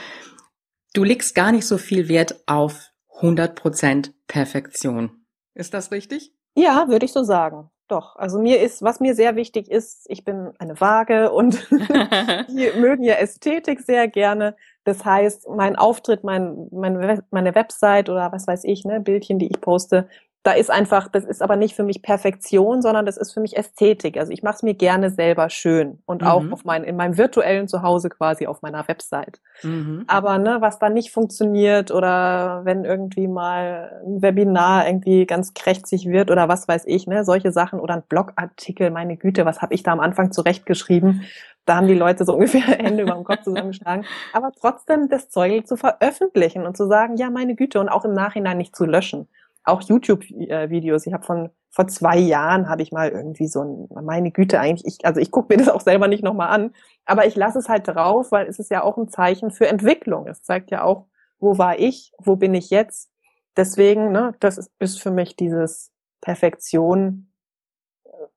du 0.93 1.03
legst 1.03 1.33
gar 1.33 1.51
nicht 1.51 1.65
so 1.65 1.79
viel 1.79 2.07
Wert 2.07 2.35
auf 2.45 2.91
100% 3.21 4.11
Perfektion. 4.27 5.25
Ist 5.55 5.73
das 5.73 5.91
richtig? 5.91 6.33
Ja, 6.55 6.87
würde 6.89 7.05
ich 7.05 7.11
so 7.11 7.23
sagen. 7.23 7.71
Doch, 7.87 8.15
also 8.15 8.39
mir 8.39 8.61
ist, 8.61 8.81
was 8.81 9.01
mir 9.01 9.15
sehr 9.15 9.35
wichtig 9.35 9.69
ist, 9.69 10.05
ich 10.07 10.23
bin 10.23 10.51
eine 10.59 10.79
Waage 10.79 11.31
und 11.31 11.67
die 11.71 12.79
mögen 12.79 13.03
ja 13.03 13.15
Ästhetik 13.15 13.81
sehr 13.81 14.07
gerne. 14.07 14.55
Das 14.83 15.05
heißt, 15.05 15.47
mein 15.49 15.75
Auftritt, 15.75 16.23
mein, 16.23 16.67
meine, 16.71 17.23
meine 17.29 17.55
Website 17.55 18.09
oder 18.09 18.31
was 18.31 18.47
weiß 18.47 18.63
ich, 18.63 18.83
ne, 18.83 18.99
Bildchen, 18.99 19.39
die 19.39 19.47
ich 19.47 19.61
poste, 19.61 20.07
da 20.43 20.53
ist 20.53 20.71
einfach, 20.71 21.07
das 21.07 21.23
ist 21.23 21.43
aber 21.43 21.55
nicht 21.55 21.75
für 21.75 21.83
mich 21.83 22.01
Perfektion, 22.01 22.81
sondern 22.81 23.05
das 23.05 23.17
ist 23.17 23.31
für 23.31 23.41
mich 23.41 23.57
Ästhetik. 23.57 24.17
Also 24.17 24.31
ich 24.31 24.41
mache 24.41 24.55
es 24.55 24.63
mir 24.63 24.73
gerne 24.73 25.11
selber 25.11 25.51
schön 25.51 25.99
und 26.07 26.23
mhm. 26.23 26.27
auch 26.27 26.51
auf 26.51 26.65
mein, 26.65 26.83
in 26.83 26.95
meinem 26.95 27.17
virtuellen 27.17 27.67
Zuhause 27.67 28.09
quasi 28.09 28.47
auf 28.47 28.63
meiner 28.63 28.87
Website. 28.87 29.39
Mhm. 29.61 30.03
Aber 30.07 30.39
ne, 30.39 30.57
was 30.59 30.79
da 30.79 30.89
nicht 30.89 31.11
funktioniert 31.11 31.91
oder 31.91 32.61
wenn 32.63 32.85
irgendwie 32.85 33.27
mal 33.27 34.01
ein 34.03 34.23
Webinar 34.23 34.87
irgendwie 34.87 35.27
ganz 35.27 35.53
krächzig 35.53 36.07
wird 36.07 36.31
oder 36.31 36.47
was 36.47 36.67
weiß 36.67 36.85
ich, 36.87 37.05
ne, 37.05 37.23
solche 37.23 37.51
Sachen 37.51 37.79
oder 37.79 37.93
ein 37.93 38.03
Blogartikel, 38.09 38.89
meine 38.89 39.17
Güte, 39.17 39.45
was 39.45 39.61
habe 39.61 39.75
ich 39.75 39.83
da 39.83 39.91
am 39.91 39.99
Anfang 39.99 40.31
zurechtgeschrieben? 40.31 41.21
Da 41.65 41.75
haben 41.75 41.87
die 41.87 41.93
Leute 41.93 42.25
so 42.25 42.33
ungefähr 42.35 42.61
Hände 42.61 43.03
über 43.03 43.13
dem 43.13 43.23
Kopf 43.23 43.43
zusammengeschlagen. 43.43 44.05
Aber 44.33 44.51
trotzdem 44.51 45.09
das 45.09 45.29
Zeug 45.29 45.67
zu 45.67 45.77
veröffentlichen 45.77 46.65
und 46.65 46.77
zu 46.77 46.87
sagen, 46.87 47.17
ja, 47.17 47.29
meine 47.29 47.55
Güte, 47.55 47.79
und 47.79 47.89
auch 47.89 48.05
im 48.05 48.13
Nachhinein 48.13 48.57
nicht 48.57 48.75
zu 48.75 48.85
löschen 48.85 49.27
auch 49.63 49.81
YouTube-Videos. 49.81 51.05
Ich 51.05 51.13
habe 51.13 51.23
von 51.23 51.49
vor 51.69 51.87
zwei 51.87 52.17
Jahren 52.17 52.67
habe 52.67 52.81
ich 52.81 52.91
mal 52.91 53.09
irgendwie 53.09 53.47
so 53.47 53.63
ein, 53.63 53.87
meine 54.03 54.31
Güte, 54.31 54.59
eigentlich, 54.59 54.85
ich, 54.85 55.05
also 55.05 55.21
ich 55.21 55.31
gucke 55.31 55.53
mir 55.53 55.57
das 55.57 55.69
auch 55.69 55.81
selber 55.81 56.07
nicht 56.07 56.23
nochmal 56.23 56.49
an, 56.49 56.73
aber 57.05 57.25
ich 57.25 57.35
lasse 57.35 57.59
es 57.59 57.69
halt 57.69 57.87
drauf, 57.87 58.31
weil 58.31 58.47
es 58.47 58.59
ist 58.59 58.71
ja 58.71 58.83
auch 58.83 58.97
ein 58.97 59.07
Zeichen 59.07 59.51
für 59.51 59.67
Entwicklung. 59.67 60.27
Es 60.27 60.43
zeigt 60.43 60.71
ja 60.71 60.83
auch, 60.83 61.07
wo 61.39 61.57
war 61.57 61.79
ich, 61.79 62.11
wo 62.17 62.35
bin 62.35 62.53
ich 62.53 62.69
jetzt. 62.71 63.09
Deswegen, 63.55 64.11
ne, 64.11 64.33
das 64.39 64.57
ist, 64.57 64.71
ist 64.79 65.01
für 65.01 65.11
mich 65.11 65.35
dieses 65.35 65.91
Perfektion, 66.19 67.31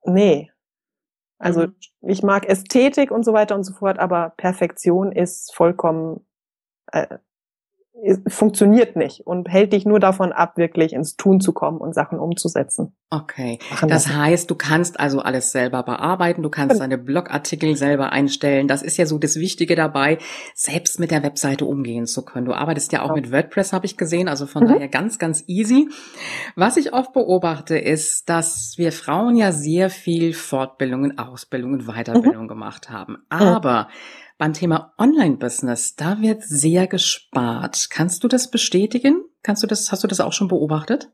nee. 0.04 0.50
Also 1.38 1.66
mhm. 1.66 1.74
ich 2.02 2.22
mag 2.22 2.46
Ästhetik 2.48 3.10
und 3.10 3.24
so 3.24 3.32
weiter 3.32 3.54
und 3.54 3.64
so 3.64 3.74
fort, 3.74 3.98
aber 3.98 4.30
Perfektion 4.36 5.12
ist 5.12 5.54
vollkommen 5.54 6.26
äh, 6.92 7.18
funktioniert 8.26 8.96
nicht 8.96 9.20
und 9.20 9.48
hält 9.48 9.72
dich 9.72 9.86
nur 9.86 10.00
davon 10.00 10.32
ab, 10.32 10.56
wirklich 10.58 10.92
ins 10.92 11.16
Tun 11.16 11.40
zu 11.40 11.52
kommen 11.52 11.78
und 11.78 11.94
Sachen 11.94 12.18
umzusetzen. 12.18 12.92
Okay. 13.08 13.60
Das 13.86 14.08
heißt, 14.08 14.50
du 14.50 14.56
kannst 14.56 14.98
also 14.98 15.20
alles 15.20 15.52
selber 15.52 15.84
bearbeiten, 15.84 16.42
du 16.42 16.50
kannst 16.50 16.80
deine 16.80 16.98
Blogartikel 16.98 17.76
selber 17.76 18.12
einstellen. 18.12 18.66
Das 18.66 18.82
ist 18.82 18.96
ja 18.96 19.06
so 19.06 19.18
das 19.18 19.36
Wichtige 19.36 19.76
dabei, 19.76 20.18
selbst 20.54 20.98
mit 20.98 21.12
der 21.12 21.22
Webseite 21.22 21.64
umgehen 21.64 22.06
zu 22.06 22.24
können. 22.24 22.46
Du 22.46 22.52
arbeitest 22.52 22.92
ja 22.92 23.02
auch 23.02 23.10
ja. 23.10 23.14
mit 23.14 23.30
WordPress, 23.30 23.72
habe 23.72 23.86
ich 23.86 23.96
gesehen, 23.96 24.28
also 24.28 24.46
von 24.46 24.64
mhm. 24.64 24.68
daher 24.68 24.88
ganz, 24.88 25.18
ganz 25.20 25.44
easy. 25.46 25.88
Was 26.56 26.76
ich 26.76 26.92
oft 26.92 27.12
beobachte, 27.12 27.78
ist, 27.78 28.28
dass 28.28 28.74
wir 28.76 28.90
Frauen 28.90 29.36
ja 29.36 29.52
sehr 29.52 29.88
viel 29.88 30.34
Fortbildungen, 30.34 31.18
Ausbildungen, 31.18 31.86
Weiterbildung 31.86 32.44
mhm. 32.44 32.48
gemacht 32.48 32.90
haben. 32.90 33.18
Aber 33.28 33.84
mhm 33.84 34.23
beim 34.38 34.52
Thema 34.52 34.92
Online-Business, 34.98 35.96
da 35.96 36.20
wird 36.20 36.42
sehr 36.42 36.86
gespart. 36.86 37.88
Kannst 37.90 38.24
du 38.24 38.28
das 38.28 38.50
bestätigen? 38.50 39.24
Kannst 39.42 39.62
du 39.62 39.66
das, 39.66 39.92
hast 39.92 40.02
du 40.04 40.08
das 40.08 40.20
auch 40.20 40.32
schon 40.32 40.48
beobachtet? 40.48 41.10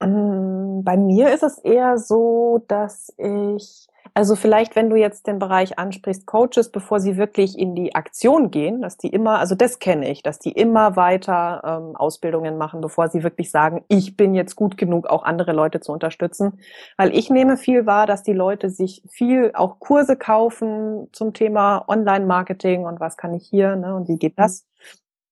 Ähm, 0.00 0.82
bei 0.84 0.96
mir 0.96 1.32
ist 1.32 1.42
es 1.42 1.58
eher 1.58 1.98
so, 1.98 2.64
dass 2.68 3.12
ich 3.16 3.86
also 4.14 4.36
vielleicht, 4.36 4.76
wenn 4.76 4.90
du 4.90 4.96
jetzt 4.96 5.26
den 5.26 5.38
Bereich 5.38 5.78
ansprichst, 5.78 6.26
Coaches, 6.26 6.70
bevor 6.70 7.00
sie 7.00 7.16
wirklich 7.16 7.58
in 7.58 7.74
die 7.74 7.94
Aktion 7.94 8.50
gehen, 8.50 8.82
dass 8.82 8.98
die 8.98 9.08
immer, 9.08 9.38
also 9.38 9.54
das 9.54 9.78
kenne 9.78 10.10
ich, 10.10 10.22
dass 10.22 10.38
die 10.38 10.52
immer 10.52 10.96
weiter 10.96 11.62
ähm, 11.64 11.96
Ausbildungen 11.96 12.58
machen, 12.58 12.82
bevor 12.82 13.08
sie 13.08 13.22
wirklich 13.22 13.50
sagen, 13.50 13.84
ich 13.88 14.16
bin 14.16 14.34
jetzt 14.34 14.54
gut 14.54 14.76
genug, 14.76 15.06
auch 15.06 15.22
andere 15.22 15.52
Leute 15.52 15.80
zu 15.80 15.92
unterstützen. 15.92 16.60
Weil 16.98 17.16
ich 17.16 17.30
nehme 17.30 17.56
viel 17.56 17.86
wahr, 17.86 18.06
dass 18.06 18.22
die 18.22 18.34
Leute 18.34 18.68
sich 18.68 19.02
viel 19.08 19.52
auch 19.54 19.78
Kurse 19.78 20.16
kaufen 20.16 21.08
zum 21.12 21.32
Thema 21.32 21.84
Online-Marketing 21.88 22.84
und 22.84 23.00
was 23.00 23.16
kann 23.16 23.32
ich 23.32 23.46
hier 23.48 23.76
ne, 23.76 23.94
und 23.94 24.08
wie 24.08 24.18
geht 24.18 24.38
das. 24.38 24.66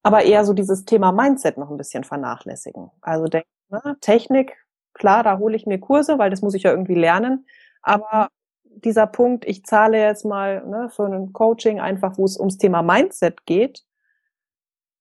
Aber 0.03 0.23
eher 0.23 0.45
so 0.47 0.55
dieses 0.55 0.87
Thema 0.87 1.13
Mindset 1.13 1.59
noch 1.59 1.71
ein 1.71 1.77
bisschen 1.77 2.05
vernachlässigen. 2.05 2.91
Also 3.03 3.27
denk, 3.27 3.45
ne, 3.69 3.97
Technik, 4.01 4.57
klar, 4.95 5.23
da 5.23 5.39
hole 5.39 5.57
ich 5.57 5.67
mir 5.67 5.79
Kurse, 5.79 6.19
weil 6.19 6.31
das 6.31 6.41
muss 6.41 6.55
ich 6.55 6.63
ja 6.63 6.71
irgendwie 6.71 6.95
lernen. 6.95 7.47
Aber 7.83 8.31
dieser 8.77 9.07
Punkt, 9.07 9.45
ich 9.45 9.65
zahle 9.65 9.99
jetzt 9.99 10.25
mal 10.25 10.65
ne, 10.67 10.89
für 10.91 11.05
ein 11.05 11.33
Coaching 11.33 11.81
einfach, 11.81 12.17
wo 12.19 12.25
es 12.25 12.39
ums 12.39 12.59
Thema 12.59 12.83
Mindset 12.83 13.45
geht. 13.47 13.85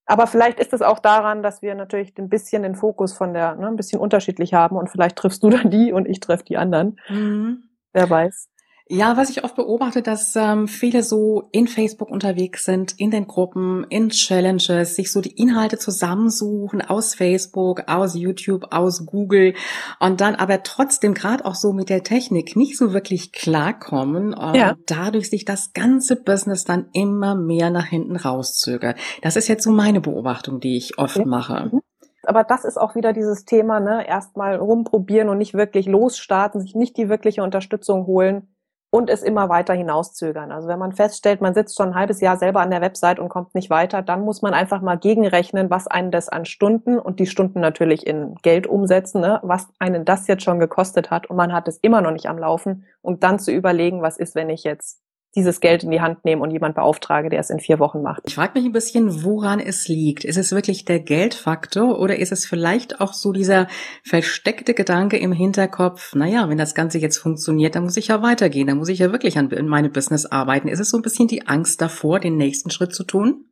Aber 0.06 0.26
vielleicht 0.26 0.60
ist 0.60 0.74
es 0.74 0.82
auch 0.82 1.00
daran, 1.00 1.44
dass 1.44 1.62
wir 1.62 1.76
natürlich 1.76 2.18
ein 2.18 2.30
bisschen 2.30 2.64
den 2.64 2.76
Fokus 2.76 3.14
von 3.14 3.34
der, 3.34 3.56
ne, 3.56 3.68
ein 3.68 3.76
bisschen 3.76 4.00
unterschiedlich 4.00 4.54
haben 4.54 4.76
und 4.76 4.90
vielleicht 4.90 5.18
triffst 5.18 5.44
du 5.44 5.50
dann 5.52 5.70
die 5.70 5.94
und 5.94 6.08
ich 6.08 6.20
treffe 6.20 6.44
die 6.44 6.58
anderen. 6.58 7.00
Mhm. 7.10 7.64
Wer 7.94 8.10
weiß. 8.10 8.50
Ja, 8.92 9.18
was 9.18 9.30
ich 9.30 9.44
oft 9.44 9.54
beobachte, 9.56 10.02
dass 10.02 10.36
ähm, 10.36 10.68
viele 10.68 11.04
so 11.04 11.48
in 11.52 11.68
Facebook 11.68 12.10
unterwegs 12.10 12.66
sind, 12.66 13.00
in 13.00 13.12
den 13.12 13.28
Gruppen, 13.28 13.86
in 13.90 14.10
Challenges, 14.10 14.96
sich 14.96 15.12
so 15.12 15.22
die 15.22 15.40
Inhalte 15.40 15.78
zusammensuchen 15.78 16.82
aus 16.82 17.14
Facebook, 17.14 17.84
aus 17.86 18.16
YouTube, 18.16 18.66
aus 18.72 19.06
Google 19.06 19.54
und 20.00 20.22
dann 20.22 20.34
aber 20.34 20.64
trotzdem 20.64 21.14
gerade 21.14 21.46
auch 21.46 21.54
so 21.54 21.72
mit 21.72 21.90
der 21.90 22.02
Technik 22.02 22.56
nicht 22.56 22.80
so 22.80 22.92
wirklich 22.92 23.32
klarkommen 23.32 24.34
und 24.34 24.56
ja. 24.56 24.76
dadurch 24.88 25.30
sich 25.30 25.46
das 25.46 25.74
ganze 25.74 26.16
Business 26.16 26.64
dann 26.64 26.88
immer 26.92 27.36
mehr 27.36 27.70
nach 27.70 27.86
hinten 27.86 28.16
rauszögert. 28.16 28.98
Das 29.22 29.36
ist 29.36 29.48
jetzt 29.48 29.66
so 29.66 29.72
meine 29.72 30.02
Beobachtung, 30.02 30.60
die 30.60 30.78
ich 30.78 30.98
oft 30.98 31.18
okay. 31.18 31.30
mache. 31.30 31.70
Mhm 31.72 31.82
aber 32.24 32.44
das 32.44 32.64
ist 32.64 32.78
auch 32.78 32.96
wieder 32.96 33.12
dieses 33.14 33.46
Thema, 33.46 33.80
ne, 33.80 34.08
erstmal 34.08 34.58
rumprobieren 34.58 35.30
und 35.30 35.40
nicht 35.40 35.56
wirklich 35.56 35.88
losstarten, 35.88 36.62
sich 36.62 36.76
nicht 36.76 36.96
die 36.98 37.10
wirkliche 37.10 37.42
Unterstützung 37.42 38.06
holen, 38.06 38.48
und 38.92 39.10
es 39.10 39.22
immer 39.22 39.50
weiter 39.50 39.74
hinauszögern. 39.74 40.52
Also 40.52 40.68
wenn 40.68 40.80
man 40.80 40.94
feststellt, 40.94 41.42
man 41.42 41.54
sitzt 41.54 41.78
schon 41.78 41.90
ein 41.90 41.96
halbes 41.96 42.22
Jahr 42.22 42.38
selber 42.38 42.62
an 42.62 42.72
der 42.72 42.82
Website 42.82 43.20
und 43.20 43.30
kommt 43.30 43.54
nicht 43.54 43.70
weiter, 43.70 44.02
dann 44.02 44.22
muss 44.22 44.42
man 44.42 44.54
einfach 44.54 44.82
mal 44.82 44.98
gegenrechnen, 44.98 45.70
was 45.70 45.88
einen 45.88 46.12
das 46.12 46.30
an 46.30 46.46
Stunden 46.46 46.98
und 46.98 47.20
die 47.20 47.28
Stunden 47.28 47.60
natürlich 47.60 48.08
in 48.08 48.36
Geld 48.42 48.66
umsetzen, 48.68 49.22
ne, 49.22 49.40
was 49.44 49.68
einen 49.78 50.06
das 50.06 50.28
jetzt 50.28 50.44
schon 50.44 50.60
gekostet 50.60 51.12
hat 51.12 51.30
und 51.30 51.36
man 51.36 51.54
hat 51.54 51.68
es 51.68 51.78
immer 51.78 52.02
noch 52.02 52.12
nicht 52.12 52.28
am 52.28 52.40
Laufen 52.40 52.86
und 53.02 53.24
dann 53.24 53.40
zu 53.40 53.52
überlegen, 53.52 54.02
was 54.02 54.18
ist, 54.18 54.36
wenn 54.36 54.50
ich 54.50 54.64
jetzt 54.64 55.02
dieses 55.36 55.60
Geld 55.60 55.84
in 55.84 55.92
die 55.92 56.02
Hand 56.02 56.26
nehme 56.26 56.42
und 56.42 56.52
jemand 56.52 56.76
beauftrage, 56.76 57.30
der 57.30 57.40
es 57.40 57.50
in 57.50 57.60
vier 57.60 57.80
Wochen 57.80 58.02
macht. 58.02 58.24
Ich 58.26 58.36
frage 58.36 58.54
mich 58.56 58.66
ein 58.66 58.72
bisschen, 58.72 59.24
woran 59.24 59.60
es 59.60 59.88
liegt. 59.88 60.24
Ist 60.24 60.38
es 60.38 60.52
wirklich 60.52 60.86
der 60.86 61.00
Geldfaktor 61.00 62.00
oder 62.00 62.18
ist 62.18 62.32
es 62.32 62.46
vielleicht 62.46 63.00
auch 63.00 63.14
so 63.14 63.32
dieser 63.32 63.68
versteckte 64.04 64.74
Gedanke 64.74 65.18
im 65.18 65.32
Hinterkopf, 65.32 66.16
naja, 66.16 66.50
wenn 66.50 66.58
das 66.58 66.74
Ganze 66.74 66.98
jetzt 66.98 67.18
funktioniert, 67.18 67.76
dann 67.76 67.84
muss 67.84 67.98
ich 67.98 68.08
ja 68.08 68.24
weitergehen, 68.24 68.68
dann 68.68 68.78
muss 68.78 68.90
ich 68.90 69.00
ja 69.00 69.12
wirklich 69.12 69.38
an 69.38 69.50
meine 69.68 69.90
Business 69.90 70.26
arbeiten. 70.26 70.68
Ist 70.68 70.80
es 70.80 70.90
so 70.90 70.98
ein 70.98 71.04
bisschen 71.04 71.28
die 71.28 71.48
Angst 71.48 71.80
davor, 71.80 72.20
den 72.20 72.36
nächsten 72.36 72.72
Schritt 72.72 72.96
zu 72.96 73.04
tun? 73.04 73.46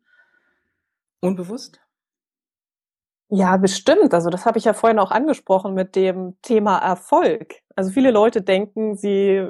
Unbewusst? 1.19 1.79
Ja, 3.29 3.57
bestimmt. 3.57 4.13
Also 4.13 4.29
das 4.29 4.45
habe 4.45 4.57
ich 4.57 4.65
ja 4.65 4.73
vorhin 4.73 4.99
auch 4.99 5.11
angesprochen 5.11 5.73
mit 5.73 5.95
dem 5.95 6.37
Thema 6.41 6.77
Erfolg. 6.77 7.55
Also 7.77 7.91
viele 7.91 8.09
Leute 8.09 8.41
denken, 8.41 8.95
sie 8.95 9.47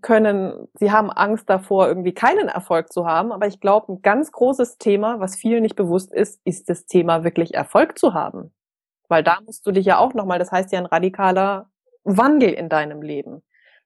können, 0.00 0.66
sie 0.74 0.90
haben 0.90 1.12
Angst 1.12 1.48
davor, 1.48 1.86
irgendwie 1.86 2.12
keinen 2.12 2.48
Erfolg 2.48 2.92
zu 2.92 3.06
haben. 3.06 3.30
Aber 3.30 3.46
ich 3.46 3.60
glaube, 3.60 3.92
ein 3.92 4.02
ganz 4.02 4.32
großes 4.32 4.78
Thema, 4.78 5.20
was 5.20 5.36
vielen 5.36 5.62
nicht 5.62 5.76
bewusst 5.76 6.12
ist, 6.12 6.40
ist 6.44 6.68
das 6.68 6.86
Thema 6.86 7.22
wirklich 7.22 7.54
Erfolg 7.54 7.96
zu 7.96 8.14
haben. 8.14 8.52
Weil 9.06 9.22
da 9.22 9.38
musst 9.46 9.64
du 9.64 9.70
dich 9.70 9.86
ja 9.86 9.98
auch 9.98 10.12
nochmal, 10.12 10.40
das 10.40 10.50
heißt 10.50 10.72
ja 10.72 10.80
ein 10.80 10.86
radikaler 10.86 11.70
Wandel 12.02 12.52
in 12.52 12.68
deinem 12.68 13.00
Leben. 13.00 13.44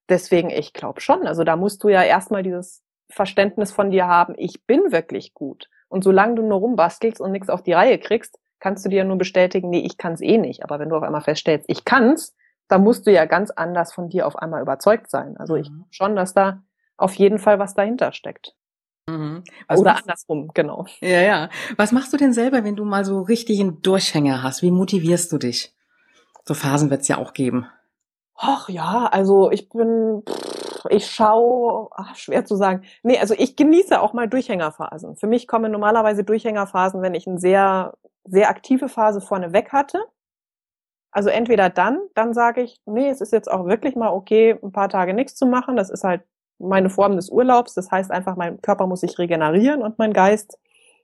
Deswegen, 0.08 0.48
ich 0.48 0.72
glaube 0.72 1.02
schon. 1.02 1.26
Also 1.26 1.44
da 1.44 1.56
musst 1.56 1.84
du 1.84 1.90
ja 1.90 2.02
erstmal 2.02 2.42
dieses 2.42 2.82
Verständnis 3.10 3.72
von 3.72 3.90
dir 3.90 4.06
haben, 4.06 4.32
ich 4.38 4.64
bin 4.66 4.90
wirklich 4.90 5.34
gut. 5.34 5.68
Und 5.88 6.02
solange 6.02 6.36
du 6.36 6.42
nur 6.42 6.60
rumbastelst 6.60 7.20
und 7.20 7.32
nichts 7.32 7.50
auf 7.50 7.62
die 7.62 7.74
Reihe 7.74 7.98
kriegst, 7.98 8.38
kannst 8.58 8.86
du 8.86 8.88
dir 8.88 9.04
nur 9.04 9.18
bestätigen, 9.18 9.68
nee, 9.68 9.84
ich 9.84 9.98
kann 9.98 10.14
es 10.14 10.22
eh 10.22 10.38
nicht. 10.38 10.64
Aber 10.64 10.78
wenn 10.78 10.88
du 10.88 10.96
auf 10.96 11.02
einmal 11.02 11.20
feststellst, 11.20 11.66
ich 11.68 11.84
kann's, 11.84 12.34
dann 12.72 12.82
musst 12.82 13.06
du 13.06 13.12
ja 13.12 13.26
ganz 13.26 13.50
anders 13.50 13.92
von 13.92 14.08
dir 14.08 14.26
auf 14.26 14.36
einmal 14.36 14.62
überzeugt 14.62 15.10
sein. 15.10 15.36
Also 15.36 15.56
ich 15.56 15.70
mhm. 15.70 15.84
schon, 15.90 16.16
dass 16.16 16.34
da 16.34 16.62
auf 16.96 17.14
jeden 17.14 17.38
Fall 17.38 17.58
was 17.58 17.74
dahinter 17.74 18.12
steckt. 18.12 18.54
Mhm. 19.06 19.44
Oder 19.68 19.96
andersrum, 19.98 20.50
genau. 20.54 20.86
Ja, 21.00 21.20
ja. 21.20 21.48
Was 21.76 21.92
machst 21.92 22.12
du 22.12 22.16
denn 22.16 22.32
selber, 22.32 22.64
wenn 22.64 22.76
du 22.76 22.84
mal 22.84 23.04
so 23.04 23.20
richtig 23.20 23.60
einen 23.60 23.82
Durchhänger 23.82 24.42
hast? 24.42 24.62
Wie 24.62 24.70
motivierst 24.70 25.30
du 25.32 25.38
dich? 25.38 25.74
So 26.44 26.54
Phasen 26.54 26.90
wird 26.90 27.02
es 27.02 27.08
ja 27.08 27.18
auch 27.18 27.32
geben. 27.32 27.66
Ach 28.36 28.68
ja, 28.68 29.06
also 29.06 29.50
ich 29.50 29.68
bin, 29.68 30.22
ich 30.88 31.06
schaue, 31.10 31.90
schwer 32.14 32.44
zu 32.44 32.56
sagen. 32.56 32.82
Nee, 33.02 33.18
also 33.18 33.34
ich 33.36 33.54
genieße 33.54 34.00
auch 34.00 34.14
mal 34.14 34.28
Durchhängerphasen. 34.28 35.16
Für 35.16 35.26
mich 35.26 35.46
kommen 35.46 35.70
normalerweise 35.70 36.24
Durchhängerphasen, 36.24 37.02
wenn 37.02 37.14
ich 37.14 37.26
ein 37.26 37.38
sehr 37.38 37.94
sehr 38.24 38.48
aktive 38.48 38.88
Phase 38.88 39.20
vorneweg 39.20 39.72
hatte. 39.72 39.98
Also 41.12 41.28
entweder 41.28 41.68
dann, 41.68 42.00
dann 42.14 42.32
sage 42.32 42.62
ich, 42.62 42.80
nee, 42.86 43.08
es 43.08 43.20
ist 43.20 43.32
jetzt 43.32 43.50
auch 43.50 43.66
wirklich 43.66 43.94
mal 43.94 44.08
okay, 44.08 44.58
ein 44.62 44.72
paar 44.72 44.88
Tage 44.88 45.12
nichts 45.12 45.36
zu 45.36 45.46
machen. 45.46 45.76
Das 45.76 45.90
ist 45.90 46.04
halt 46.04 46.22
meine 46.58 46.88
Form 46.88 47.16
des 47.16 47.28
Urlaubs. 47.28 47.74
Das 47.74 47.90
heißt 47.90 48.10
einfach, 48.10 48.36
mein 48.36 48.60
Körper 48.62 48.86
muss 48.86 49.00
sich 49.00 49.18
regenerieren 49.18 49.82
und 49.82 49.98
mein 49.98 50.14
Geist. 50.14 50.58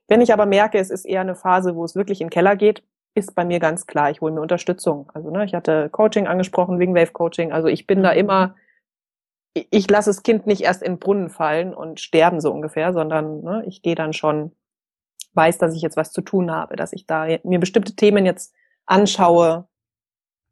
Wenn 0.07 0.21
ich 0.21 0.33
aber 0.33 0.47
merke, 0.47 0.79
es 0.79 0.89
ist 0.89 1.05
eher 1.05 1.21
eine 1.21 1.35
Phase, 1.35 1.75
wo 1.75 1.85
es 1.85 1.95
wirklich 1.95 2.21
in 2.21 2.27
den 2.27 2.31
Keller 2.31 2.55
geht, 2.55 2.83
ist 3.13 3.35
bei 3.35 3.45
mir 3.45 3.59
ganz 3.59 3.85
klar, 3.85 4.09
ich 4.09 4.21
hole 4.21 4.33
mir 4.33 4.41
Unterstützung. 4.41 5.11
Also 5.13 5.29
ne, 5.29 5.45
ich 5.45 5.53
hatte 5.53 5.89
Coaching 5.89 6.27
angesprochen, 6.27 6.79
Wing 6.79 6.95
Wave 6.95 7.11
Coaching. 7.11 7.51
Also 7.51 7.67
ich 7.67 7.85
bin 7.85 8.01
da 8.01 8.11
immer, 8.11 8.55
ich 9.53 9.89
lasse 9.89 10.09
das 10.09 10.23
Kind 10.23 10.47
nicht 10.47 10.61
erst 10.61 10.81
in 10.81 10.93
den 10.93 10.99
Brunnen 10.99 11.29
fallen 11.29 11.75
und 11.75 11.99
sterben 11.99 12.41
so 12.41 12.51
ungefähr, 12.51 12.93
sondern 12.93 13.41
ne, 13.43 13.63
ich 13.67 13.83
gehe 13.83 13.95
dann 13.95 14.13
schon 14.13 14.53
weiß, 15.33 15.59
dass 15.59 15.75
ich 15.75 15.83
jetzt 15.83 15.97
was 15.97 16.11
zu 16.11 16.21
tun 16.21 16.49
habe, 16.49 16.75
dass 16.75 16.93
ich 16.93 17.05
da 17.05 17.27
mir 17.43 17.59
bestimmte 17.59 17.95
Themen 17.95 18.25
jetzt 18.25 18.53
anschaue, 18.87 19.68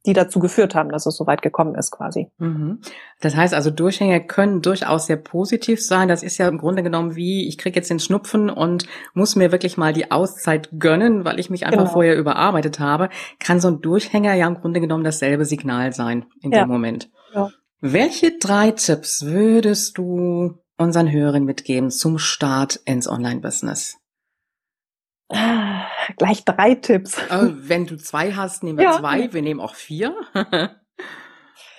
die 0.08 0.14
dazu 0.14 0.40
geführt 0.40 0.74
haben, 0.74 0.90
dass 0.90 1.06
es 1.06 1.16
so 1.16 1.28
weit 1.28 1.42
gekommen 1.42 1.76
ist 1.76 1.92
quasi. 1.92 2.32
Mhm. 2.38 2.80
Das 3.20 3.36
heißt 3.36 3.54
also, 3.54 3.70
Durchhänge 3.70 4.26
können 4.26 4.62
durchaus 4.62 5.06
sehr 5.06 5.18
positiv 5.18 5.84
sein. 5.84 6.08
Das 6.08 6.24
ist 6.24 6.38
ja 6.38 6.48
im 6.48 6.58
Grunde 6.58 6.82
genommen 6.82 7.16
wie, 7.16 7.48
ich 7.48 7.58
kriege 7.58 7.76
jetzt 7.76 7.90
den 7.90 8.00
Schnupfen 8.00 8.50
und 8.50 8.88
muss 9.14 9.36
mir 9.36 9.52
wirklich 9.52 9.78
mal 9.78 9.94
die 9.94 10.12
Auszeit 10.12 10.70
gönnen, 10.80 11.26
weil 11.26 11.40
ich 11.40 11.50
mich 11.50 11.66
einfach 11.66 11.80
genau. 11.82 11.92
vorher 11.92 12.18
überarbeitet 12.18 12.80
habe. 12.80 13.10
Kann 13.40 13.60
so 13.60 13.68
ein 13.68 13.82
Durchhänger 13.82 14.34
ja 14.34 14.48
im 14.48 14.56
Grunde 14.56 14.80
genommen 14.80 15.04
dasselbe 15.04 15.46
Signal 15.46 15.94
sein 15.94 16.26
in 16.42 16.52
ja. 16.52 16.64
dem 16.64 16.70
Moment. 16.70 17.10
Ja. 17.34 17.50
Welche 17.82 18.38
drei 18.40 18.72
Tipps 18.72 19.26
würdest 19.26 19.98
du 19.98 20.58
unseren 20.78 21.12
Hörern 21.12 21.44
mitgeben 21.44 21.92
zum 21.92 22.18
Start 22.18 22.80
ins 22.86 23.08
Online-Business? 23.08 23.98
Gleich 26.18 26.44
drei 26.44 26.74
Tipps. 26.76 27.18
Äh, 27.30 27.52
wenn 27.54 27.86
du 27.86 27.96
zwei 27.96 28.32
hast, 28.32 28.64
nehmen 28.64 28.80
wir 28.80 28.86
ja. 28.86 28.94
zwei. 28.94 29.32
Wir 29.32 29.42
nehmen 29.44 29.60
auch 29.60 29.76
vier. 29.76 30.16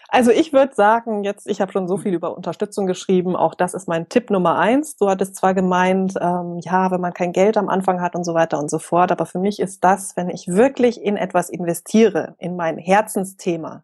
also 0.08 0.30
ich 0.30 0.52
würde 0.52 0.74
sagen, 0.76 1.24
jetzt, 1.24 1.48
ich 1.48 1.60
habe 1.60 1.72
schon 1.72 1.88
so 1.88 1.98
viel 1.98 2.14
über 2.14 2.36
Unterstützung 2.36 2.86
geschrieben. 2.86 3.34
Auch 3.34 3.54
das 3.54 3.74
ist 3.74 3.88
mein 3.88 4.08
Tipp 4.08 4.30
Nummer 4.30 4.56
eins. 4.56 4.96
Du 4.96 5.08
hattest 5.08 5.34
zwar 5.34 5.54
gemeint, 5.54 6.14
ähm, 6.20 6.60
ja, 6.62 6.92
wenn 6.92 7.00
man 7.00 7.12
kein 7.12 7.32
Geld 7.32 7.56
am 7.56 7.68
Anfang 7.68 8.00
hat 8.00 8.14
und 8.14 8.22
so 8.22 8.32
weiter 8.32 8.60
und 8.60 8.70
so 8.70 8.78
fort. 8.78 9.10
Aber 9.10 9.26
für 9.26 9.40
mich 9.40 9.58
ist 9.58 9.82
das, 9.82 10.16
wenn 10.16 10.30
ich 10.30 10.46
wirklich 10.46 11.02
in 11.02 11.16
etwas 11.16 11.50
investiere, 11.50 12.36
in 12.38 12.54
mein 12.54 12.78
Herzensthema, 12.78 13.82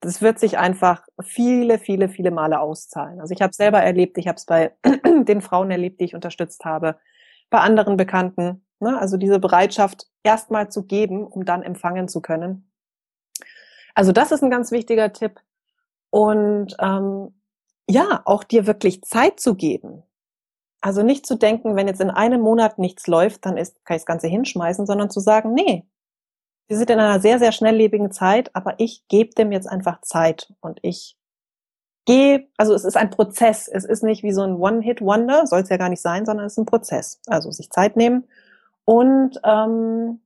das 0.00 0.22
wird 0.22 0.38
sich 0.38 0.56
einfach 0.56 1.02
viele, 1.22 1.78
viele, 1.78 2.08
viele 2.08 2.30
Male 2.30 2.58
auszahlen. 2.60 3.20
Also 3.20 3.34
ich 3.34 3.42
habe 3.42 3.52
selber 3.52 3.82
erlebt, 3.82 4.16
ich 4.16 4.28
habe 4.28 4.36
es 4.36 4.46
bei 4.46 4.72
den 5.04 5.42
Frauen 5.42 5.70
erlebt, 5.70 6.00
die 6.00 6.04
ich 6.04 6.14
unterstützt 6.14 6.64
habe, 6.64 6.96
bei 7.50 7.58
anderen 7.58 7.98
Bekannten 7.98 8.64
Ne? 8.80 8.98
Also 8.98 9.16
diese 9.16 9.38
Bereitschaft 9.38 10.08
erstmal 10.22 10.70
zu 10.70 10.84
geben, 10.84 11.26
um 11.26 11.44
dann 11.44 11.62
empfangen 11.62 12.08
zu 12.08 12.20
können. 12.20 12.70
Also 13.94 14.12
das 14.12 14.32
ist 14.32 14.42
ein 14.42 14.50
ganz 14.50 14.72
wichtiger 14.72 15.12
Tipp. 15.12 15.40
Und 16.10 16.76
ähm, 16.80 17.34
ja, 17.88 18.22
auch 18.24 18.44
dir 18.44 18.66
wirklich 18.66 19.02
Zeit 19.02 19.38
zu 19.40 19.54
geben. 19.54 20.02
Also 20.80 21.02
nicht 21.02 21.26
zu 21.26 21.36
denken, 21.36 21.76
wenn 21.76 21.88
jetzt 21.88 22.00
in 22.00 22.10
einem 22.10 22.40
Monat 22.40 22.78
nichts 22.78 23.06
läuft, 23.06 23.44
dann 23.44 23.56
ist, 23.56 23.84
kann 23.84 23.96
ich 23.96 24.02
das 24.02 24.06
Ganze 24.06 24.28
hinschmeißen, 24.28 24.86
sondern 24.86 25.10
zu 25.10 25.20
sagen, 25.20 25.52
nee, 25.52 25.86
wir 26.68 26.78
sind 26.78 26.88
in 26.88 27.00
einer 27.00 27.20
sehr, 27.20 27.38
sehr 27.38 27.52
schnelllebigen 27.52 28.12
Zeit, 28.12 28.54
aber 28.54 28.76
ich 28.78 29.06
gebe 29.08 29.34
dem 29.34 29.52
jetzt 29.52 29.68
einfach 29.68 30.00
Zeit 30.00 30.54
und 30.60 30.78
ich 30.82 31.18
gehe, 32.06 32.48
also 32.56 32.74
es 32.74 32.84
ist 32.84 32.96
ein 32.96 33.10
Prozess. 33.10 33.68
Es 33.68 33.84
ist 33.84 34.02
nicht 34.02 34.22
wie 34.22 34.32
so 34.32 34.42
ein 34.42 34.54
One-Hit-Wonder, 34.54 35.46
soll 35.46 35.60
es 35.60 35.68
ja 35.68 35.76
gar 35.76 35.90
nicht 35.90 36.00
sein, 36.00 36.24
sondern 36.24 36.46
es 36.46 36.52
ist 36.52 36.58
ein 36.58 36.66
Prozess. 36.66 37.20
Also 37.26 37.50
sich 37.50 37.70
Zeit 37.70 37.96
nehmen 37.96 38.24
und 38.90 39.38
ähm, 39.44 40.20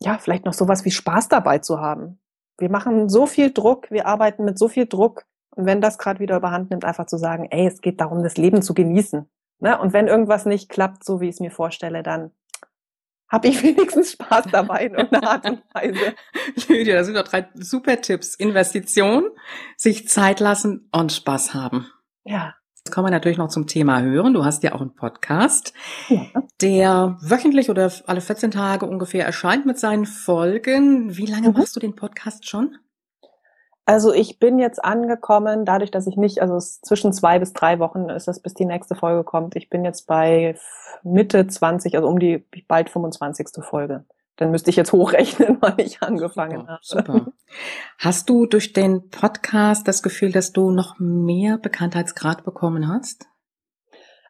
ja, 0.00 0.18
vielleicht 0.18 0.44
noch 0.44 0.52
sowas 0.52 0.84
wie 0.84 0.92
Spaß 0.92 1.26
dabei 1.28 1.58
zu 1.58 1.80
haben. 1.80 2.20
Wir 2.56 2.70
machen 2.70 3.08
so 3.08 3.26
viel 3.26 3.52
Druck, 3.52 3.90
wir 3.90 4.06
arbeiten 4.06 4.44
mit 4.44 4.60
so 4.60 4.68
viel 4.68 4.86
Druck. 4.86 5.24
Und 5.56 5.66
wenn 5.66 5.80
das 5.80 5.98
gerade 5.98 6.20
wieder 6.20 6.36
überhand 6.36 6.70
nimmt, 6.70 6.84
einfach 6.84 7.06
zu 7.06 7.16
sagen, 7.16 7.48
ey, 7.50 7.66
es 7.66 7.80
geht 7.80 8.00
darum, 8.00 8.22
das 8.22 8.36
Leben 8.36 8.62
zu 8.62 8.74
genießen. 8.74 9.28
Ne? 9.58 9.76
Und 9.76 9.92
wenn 9.92 10.06
irgendwas 10.06 10.46
nicht 10.46 10.68
klappt, 10.68 11.04
so 11.04 11.20
wie 11.20 11.28
ich 11.28 11.34
es 11.34 11.40
mir 11.40 11.50
vorstelle, 11.50 12.04
dann 12.04 12.30
habe 13.28 13.48
ich 13.48 13.60
wenigstens 13.64 14.12
Spaß 14.12 14.44
dabei 14.52 14.86
in 14.86 14.94
irgendeiner 14.94 15.30
Art 15.30 15.50
und 15.50 15.62
Weise. 15.72 16.14
Lydia, 16.68 16.94
das 16.94 17.06
sind 17.06 17.16
doch 17.16 17.24
drei 17.24 17.48
super 17.54 18.00
Tipps. 18.00 18.36
Investition, 18.36 19.30
sich 19.76 20.08
Zeit 20.08 20.38
lassen 20.38 20.88
und 20.92 21.10
Spaß 21.10 21.54
haben. 21.54 21.88
Ja. 22.22 22.54
Jetzt 22.86 22.92
kommen 22.92 23.06
wir 23.06 23.12
natürlich 23.12 23.38
noch 23.38 23.48
zum 23.48 23.66
Thema 23.66 24.02
Hören. 24.02 24.34
Du 24.34 24.44
hast 24.44 24.62
ja 24.62 24.74
auch 24.74 24.82
einen 24.82 24.94
Podcast, 24.94 25.72
ja. 26.10 26.20
der 26.60 27.16
wöchentlich 27.22 27.70
oder 27.70 27.90
alle 28.04 28.20
14 28.20 28.50
Tage 28.50 28.84
ungefähr 28.84 29.24
erscheint 29.24 29.64
mit 29.64 29.78
seinen 29.78 30.04
Folgen. 30.04 31.16
Wie 31.16 31.24
lange 31.24 31.48
mhm. 31.48 31.54
machst 31.54 31.74
du 31.74 31.80
den 31.80 31.96
Podcast 31.96 32.46
schon? 32.46 32.76
Also 33.86 34.12
ich 34.12 34.38
bin 34.38 34.58
jetzt 34.58 34.84
angekommen, 34.84 35.64
dadurch, 35.64 35.92
dass 35.92 36.06
ich 36.06 36.18
nicht, 36.18 36.42
also 36.42 36.58
zwischen 36.58 37.14
zwei 37.14 37.38
bis 37.38 37.54
drei 37.54 37.78
Wochen 37.78 38.10
ist 38.10 38.28
das, 38.28 38.40
bis 38.40 38.52
die 38.52 38.66
nächste 38.66 38.94
Folge 38.94 39.24
kommt. 39.24 39.56
Ich 39.56 39.70
bin 39.70 39.86
jetzt 39.86 40.06
bei 40.06 40.54
Mitte 41.02 41.46
20, 41.46 41.96
also 41.96 42.06
um 42.06 42.18
die 42.18 42.44
bald 42.68 42.90
25. 42.90 43.64
Folge 43.64 44.04
dann 44.36 44.50
müsste 44.50 44.70
ich 44.70 44.76
jetzt 44.76 44.92
hochrechnen, 44.92 45.58
wann 45.60 45.78
ich 45.78 46.02
angefangen 46.02 46.66
super, 46.80 47.12
habe. 47.12 47.24
Super. 47.24 47.32
Hast 47.98 48.28
du 48.28 48.46
durch 48.46 48.72
den 48.72 49.08
Podcast 49.10 49.86
das 49.86 50.02
Gefühl, 50.02 50.32
dass 50.32 50.52
du 50.52 50.70
noch 50.70 50.98
mehr 50.98 51.58
Bekanntheitsgrad 51.58 52.44
bekommen 52.44 52.88
hast? 52.88 53.26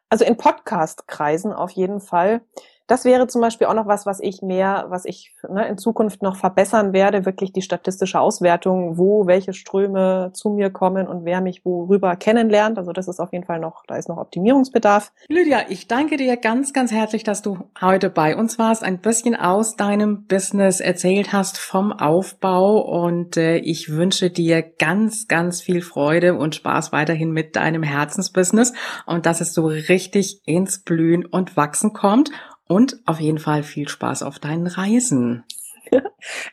Also 0.09 0.25
in 0.25 0.37
Podcast-Kreisen 0.37 1.51
auf 1.51 1.71
jeden 1.71 1.99
Fall. 1.99 2.41
Das 2.87 3.03
wäre 3.03 3.27
zum 3.27 3.41
Beispiel 3.41 3.67
auch 3.67 3.73
noch 3.73 3.87
was, 3.87 4.05
was 4.05 4.19
ich 4.19 4.41
mehr, 4.41 4.85
was 4.89 5.05
ich 5.05 5.33
ne, 5.49 5.67
in 5.67 5.77
Zukunft 5.77 6.21
noch 6.21 6.35
verbessern 6.35 6.93
werde, 6.93 7.25
wirklich 7.25 7.51
die 7.51 7.63
statistische 7.63 8.19
Auswertung, 8.19 8.97
wo 8.97 9.25
welche 9.25 9.53
Ströme 9.53 10.31
zu 10.33 10.49
mir 10.49 10.69
kommen 10.69 11.07
und 11.07 11.25
wer 11.25 11.41
mich 11.41 11.65
worüber 11.65 12.15
kennenlernt. 12.15 12.77
Also 12.77 12.91
das 12.91 13.07
ist 13.07 13.19
auf 13.19 13.33
jeden 13.33 13.45
Fall 13.45 13.59
noch, 13.59 13.83
da 13.87 13.95
ist 13.95 14.07
noch 14.07 14.17
Optimierungsbedarf. 14.17 15.11
Lydia, 15.27 15.61
ich 15.69 15.87
danke 15.87 16.17
dir 16.17 16.37
ganz, 16.37 16.73
ganz 16.73 16.91
herzlich, 16.91 17.23
dass 17.23 17.41
du 17.41 17.57
heute 17.81 18.09
bei 18.11 18.35
uns 18.35 18.59
warst, 18.59 18.83
ein 18.83 18.99
bisschen 18.99 19.35
aus 19.35 19.75
deinem 19.75 20.25
Business 20.25 20.79
erzählt 20.79 21.33
hast 21.33 21.57
vom 21.57 21.91
Aufbau 21.91 22.79
und 22.81 23.35
äh, 23.37 23.57
ich 23.57 23.91
wünsche 23.91 24.29
dir 24.29 24.61
ganz, 24.61 25.27
ganz 25.27 25.61
viel 25.61 25.81
Freude 25.81 26.35
und 26.35 26.53
Spaß 26.53 26.91
weiterhin 26.91 27.31
mit 27.31 27.55
deinem 27.55 27.81
Herzensbusiness 27.81 28.73
und 29.07 29.25
dass 29.25 29.41
es 29.41 29.53
so 29.53 29.65
richtig 29.65 30.41
ins 30.45 30.83
Blühen 30.83 31.25
und 31.25 31.57
Wachsen 31.57 31.93
kommt 31.93 32.29
und 32.67 32.99
auf 33.05 33.19
jeden 33.19 33.39
Fall 33.39 33.63
viel 33.63 33.87
Spaß 33.87 34.23
auf 34.23 34.39
deinen 34.39 34.67
Reisen. 34.67 35.43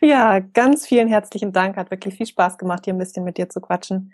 Ja, 0.03 0.41
ganz 0.41 0.87
vielen 0.87 1.09
herzlichen 1.09 1.53
Dank. 1.53 1.77
Hat 1.77 1.91
wirklich 1.91 2.15
viel 2.15 2.27
Spaß 2.27 2.59
gemacht, 2.59 2.85
hier 2.85 2.93
ein 2.93 2.99
bisschen 2.99 3.25
mit 3.25 3.39
dir 3.39 3.49
zu 3.49 3.63
quatschen. 3.63 4.13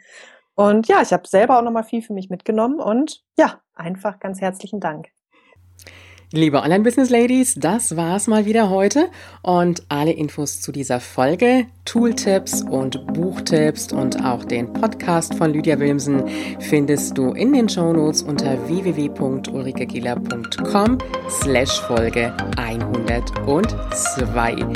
Und 0.55 0.87
ja, 0.89 1.03
ich 1.03 1.13
habe 1.13 1.27
selber 1.27 1.59
auch 1.59 1.63
nochmal 1.63 1.85
viel 1.85 2.03
für 2.03 2.13
mich 2.13 2.31
mitgenommen 2.31 2.81
und 2.81 3.25
ja, 3.37 3.61
einfach 3.75 4.21
ganz 4.21 4.41
herzlichen 4.41 4.81
Dank. 4.81 5.09
Liebe 6.31 6.61
Online-Business-Ladies, 6.61 7.55
das 7.55 7.97
war's 7.97 8.27
mal 8.27 8.45
wieder 8.45 8.69
heute 8.69 9.09
und 9.43 9.85
alle 9.89 10.13
Infos 10.13 10.61
zu 10.61 10.73
dieser 10.73 11.01
Folge, 11.01 11.67
Tooltips 11.89 12.63
und 12.63 13.05
Buchtipps 13.15 13.93
und 13.95 14.23
auch 14.23 14.45
den 14.45 14.71
Podcast 14.75 15.35
von 15.37 15.55
Lydia 15.55 15.79
Wilmsen 15.79 16.23
findest 16.61 17.17
du 17.17 17.33
in 17.33 17.55
den 17.55 17.67
Shownotes 17.67 18.25
unter 18.25 18.59
www.ulrikegiller.com 18.69 20.99
slash 21.31 21.81
Folge 21.81 22.35
102. 22.59 24.67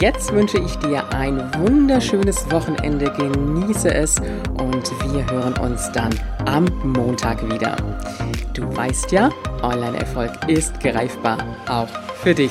Jetzt 0.00 0.32
wünsche 0.32 0.58
ich 0.58 0.74
dir 0.78 1.08
ein 1.14 1.40
wunderschönes 1.60 2.50
Wochenende, 2.50 3.12
genieße 3.12 3.94
es 3.94 4.16
und 4.60 4.90
wir 5.12 5.30
hören 5.30 5.56
uns 5.58 5.92
dann 5.92 6.12
am 6.46 6.64
Montag 6.82 7.48
wieder. 7.52 7.76
Du 8.54 8.64
weißt 8.76 9.12
ja, 9.12 9.30
Online-Erfolg 9.62 10.32
ist 10.48 10.80
greifbar, 10.80 11.38
auch 11.68 11.86
für 12.16 12.34
dich. 12.34 12.50